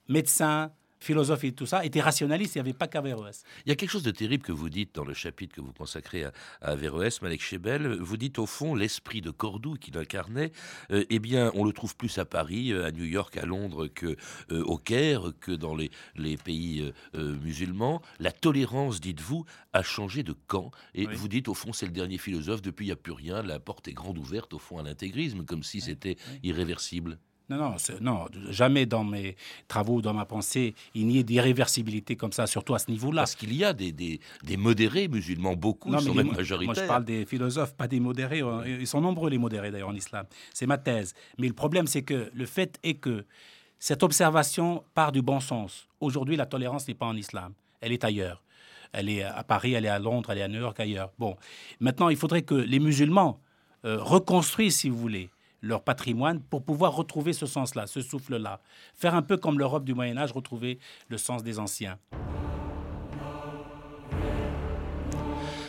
médecins, 0.09 0.71
philosophe 1.05 1.45
et 1.45 1.53
tout 1.53 1.67
ça, 1.67 1.85
était 1.85 2.01
rationaliste, 2.01 2.55
il 2.55 2.59
n'y 2.59 2.69
avait 2.69 2.73
pas 2.73 2.89
qu'Averroès. 2.89 3.45
Il 3.67 3.69
y 3.69 3.73
a 3.73 3.77
quelque 3.77 3.91
chose 3.91 4.03
de 4.03 4.11
terrible 4.11 4.43
que 4.43 4.53
vous 4.53 4.69
dites 4.69 4.95
dans 4.95 5.05
le 5.05 5.15
chapitre 5.15 5.55
que 5.55 5.61
vous 5.61 5.73
consacrez 5.73 6.25
à, 6.25 6.33
Averroès, 6.61 7.23
Malek 7.23 7.43
Chebel. 7.43 7.99
Vous 8.01 8.17
dites 8.17 8.39
au 8.39 8.47
fond 8.47 8.75
l'esprit 8.75 9.21
de 9.21 9.31
Cordoue 9.31 9.75
qu'il 9.75 9.97
incarnait, 9.99 10.53
euh, 10.91 11.05
eh 11.11 11.19
bien, 11.19 11.53
on 11.55 11.65
le 11.65 11.73
trouve 11.73 11.97
plus 11.97 12.19
à 12.19 12.25
Paris, 12.25 12.73
euh, 12.73 12.87
à 12.87 12.91
New 12.91 13.05
York, 13.05 13.37
à 13.37 13.47
Londres 13.47 13.87
que 13.87 14.17
euh, 14.51 14.63
au 14.65 14.79
Caire, 14.79 15.33
que 15.41 15.53
dans 15.53 15.75
les, 15.75 15.91
les 16.17 16.37
pays 16.37 16.93
musulmans. 17.15 18.03
La 18.19 18.33
tolérance, 18.33 19.01
dites-vous, 19.01 19.45
a 19.73 19.83
changé 19.83 20.23
de 20.23 20.33
camp. 20.33 20.71
Et 20.95 21.07
vous 21.07 21.29
dites, 21.29 21.49
au 21.49 21.55
fond, 21.55 21.73
c'est 21.73 21.87
le 21.87 21.93
dernier 21.93 22.19
philosophe, 22.19 22.63
depuis 22.63 22.87
il 22.87 22.89
n'y 22.89 22.93
a 22.93 22.97
plus 22.97 23.13
rien, 23.13 23.43
la 23.43 23.59
porte 23.59 23.89
est 23.89 23.93
grande 23.93 24.19
ouverte, 24.19 24.55
au 24.55 24.59
fond, 24.59 24.79
à 24.79 24.83
l'intégrisme, 24.83 25.45
comme 25.45 25.63
si 25.63 25.81
c'était 25.81 26.17
irréversible. 26.43 27.19
Non, 27.51 27.59
non, 27.59 27.77
non, 28.01 28.27
jamais 28.49 28.87
dans 28.87 29.05
mes 29.05 29.37
travaux, 29.69 30.01
dans 30.01 30.15
ma 30.15 30.25
pensée, 30.25 30.75
il 30.95 31.07
n'y 31.07 31.19
ait 31.19 31.23
d'irréversibilité 31.23 32.17
comme 32.17 32.33
ça, 32.33 32.47
surtout 32.47 32.75
à 32.75 32.79
ce 32.79 32.91
niveau-là. 32.91 33.23
Parce 33.23 33.35
qu'il 33.35 33.55
y 33.55 33.65
a 33.65 33.75
des, 33.75 33.93
des, 33.93 34.19
des, 34.43 34.57
modérés 34.57 35.09
musulmans, 35.09 35.55
beaucoup, 35.55 35.91
non, 35.91 35.99
sont 35.99 36.15
même 36.15 36.33
majoritaires. 36.33 36.75
Moi, 36.75 36.83
je 36.83 36.89
parle 36.89 37.05
des 37.05 37.27
philosophes, 37.27 37.75
pas 37.75 37.87
des 37.87 38.01
modérés. 38.01 38.43
Ils 38.67 38.87
sont 38.87 39.03
nombreux, 39.03 39.29
les 39.29 39.37
modérés, 39.37 39.71
d'ailleurs, 39.71 39.91
en 39.91 39.95
islam. 39.95 40.25
C'est 40.55 40.67
ma 40.67 40.79
thèse. 40.79 41.15
Mais 41.37 41.47
le 41.47 41.53
problème, 41.53 41.87
c'est 41.87 42.03
que 42.03 42.31
le 42.33 42.47
fait 42.47 42.79
est 42.83 42.95
que 42.95 43.27
cette 43.79 44.03
observation 44.03 44.83
part 44.95 45.13
du 45.13 45.21
bon 45.21 45.41
sens. 45.41 45.87
Aujourd'hui, 46.01 46.37
la 46.37 46.47
tolérance 46.47 46.89
n'est 46.89 46.95
pas 46.95 47.07
en 47.07 47.17
islam. 47.17 47.53
Elle 47.83 47.93
est 47.93 48.05
ailleurs. 48.05 48.43
Elle 48.93 49.11
est 49.11 49.23
à 49.23 49.45
Paris, 49.45 49.75
elle 49.75 49.85
est 49.85 49.89
à 49.91 49.99
Londres, 49.99 50.31
elle 50.31 50.39
est 50.39 50.43
à 50.43 50.49
New 50.49 50.61
York, 50.61 50.81
ailleurs. 50.81 51.11
Bon, 51.19 51.37
maintenant, 51.81 52.09
il 52.09 52.17
faudrait 52.17 52.43
que 52.43 52.55
les 52.55 52.79
musulmans 52.79 53.41
euh, 53.85 53.99
reconstruisent, 54.01 54.77
si 54.77 54.89
vous 54.89 54.97
voulez, 54.97 55.29
leur 55.65 55.83
patrimoine 55.83 56.41
pour 56.41 56.63
pouvoir 56.63 56.95
retrouver 56.95 57.33
ce 57.33 57.47
sens-là, 57.47 57.87
ce 57.87 58.01
souffle-là. 58.01 58.61
Faire 58.95 59.15
un 59.15 59.23
peu 59.23 59.37
comme 59.37 59.59
l'Europe 59.59 59.85
du 59.85 59.95
Moyen 59.95 60.17
Âge, 60.17 60.33
retrouver 60.33 60.79
le 61.09 61.19
sens 61.19 61.43
des 61.43 61.59
anciens. 61.59 61.99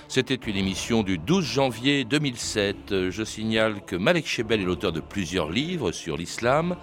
C'était 0.07 0.35
une 0.35 0.55
émission 0.55 1.01
du 1.01 1.17
12 1.17 1.43
janvier 1.43 2.05
2007. 2.05 3.09
Je 3.09 3.23
signale 3.23 3.83
que 3.85 3.95
Malek 3.95 4.27
Chebel 4.27 4.61
est 4.61 4.65
l'auteur 4.65 4.91
de 4.91 4.99
plusieurs 4.99 5.49
livres 5.49 5.91
sur 5.91 6.15
l'islam. 6.15 6.75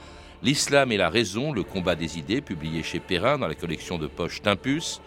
L'islam 0.42 0.90
et 0.90 0.96
la 0.96 1.09
raison, 1.09 1.53
le 1.53 1.62
combat 1.62 1.94
des 1.94 2.18
idées, 2.18 2.40
publié 2.40 2.83
chez 2.83 2.98
Perrin 2.98 3.38
dans 3.38 3.46
la 3.46 3.55
collection 3.55 3.96
de 3.96 4.09
poche 4.09 4.42
Timpus. 4.42 5.01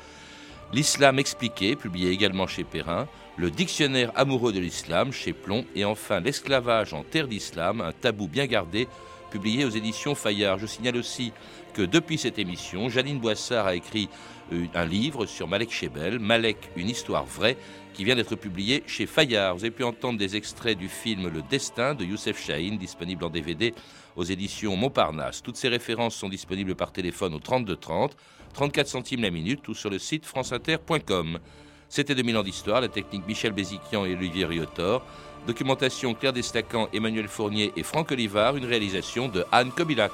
L'islam 0.74 1.20
expliqué, 1.20 1.76
publié 1.76 2.12
également 2.12 2.48
chez 2.48 2.64
Perrin. 2.64 3.08
Le 3.38 3.52
dictionnaire 3.52 4.12
amoureux 4.16 4.52
de 4.52 4.60
l'islam 4.60 5.12
chez 5.12 5.34
Plomb 5.34 5.66
et 5.76 5.86
enfin 5.86 6.20
l'esclavage 6.20 6.94
en 6.94 7.04
terre 7.04 7.28
d'islam, 7.28 7.82
un 7.82 7.92
tabou 7.92 8.28
bien 8.28 8.46
gardé, 8.46 8.88
publié 9.32 9.66
aux 9.66 9.70
éditions 9.70 10.16
Fayard. 10.16 10.58
Je 10.58 10.66
signale 10.66 10.98
aussi 10.98 11.34
que 11.74 11.82
depuis 11.82 12.18
cette 12.18 12.40
émission, 12.40 12.90
Janine 12.90 13.20
Boissard 13.20 13.68
a 13.68 13.76
écrit 13.76 14.10
euh, 14.54 14.66
un 14.74 14.86
livre 14.86 15.26
sur 15.26 15.48
Malek 15.48 15.72
Chebel, 15.72 16.20
Malek, 16.20 16.70
une 16.76 16.90
histoire 16.90 17.26
vraie, 17.26 17.58
qui 17.94 18.04
vient 18.04 18.16
d'être 18.16 18.36
publié 18.36 18.84
chez 18.88 19.06
Fayard. 19.06 19.56
Vous 19.56 19.64
avez 19.64 19.72
pu 19.72 19.84
entendre 19.84 20.18
des 20.18 20.36
extraits 20.36 20.78
du 20.78 20.90
film 20.90 21.30
Le 21.30 21.42
Destin 21.42 21.96
de 21.96 22.04
Youssef 22.04 22.44
Chahine, 22.44 22.78
disponible 22.78 23.24
en 23.24 23.30
DVD 23.30 23.74
aux 24.16 24.24
éditions 24.24 24.76
Montparnasse. 24.76 25.42
Toutes 25.42 25.58
ces 25.58 25.70
références 25.70 26.16
sont 26.16 26.30
disponibles 26.30 26.76
par 26.76 26.92
téléphone 26.92 27.34
au 27.34 27.40
32 27.40 27.76
30, 27.76 28.16
34 28.56 28.88
centimes 28.88 29.22
la 29.22 29.32
minute 29.32 29.68
ou 29.68 29.74
sur 29.74 29.90
le 29.90 30.00
site 30.00 30.26
franceinter.com. 30.26 31.40
C'était 31.90 32.16
2000 32.16 32.38
ans 32.38 32.44
d'histoire, 32.44 32.82
la 32.82 32.88
technique 32.88 33.28
Michel 33.28 33.52
Béziquian 33.52 34.06
et 34.06 34.16
Olivier 34.16 34.46
Riotor. 34.46 35.06
Documentation 35.46 36.16
Claire 36.16 36.34
Destacan, 36.34 36.90
Emmanuel 36.92 37.28
Fournier 37.28 37.72
et 37.76 37.84
Franck 37.84 38.12
Olivard, 38.12 38.56
une 38.56 38.66
réalisation 38.66 39.28
de 39.28 39.46
Anne 39.52 39.72
Kobilac. 39.72 40.12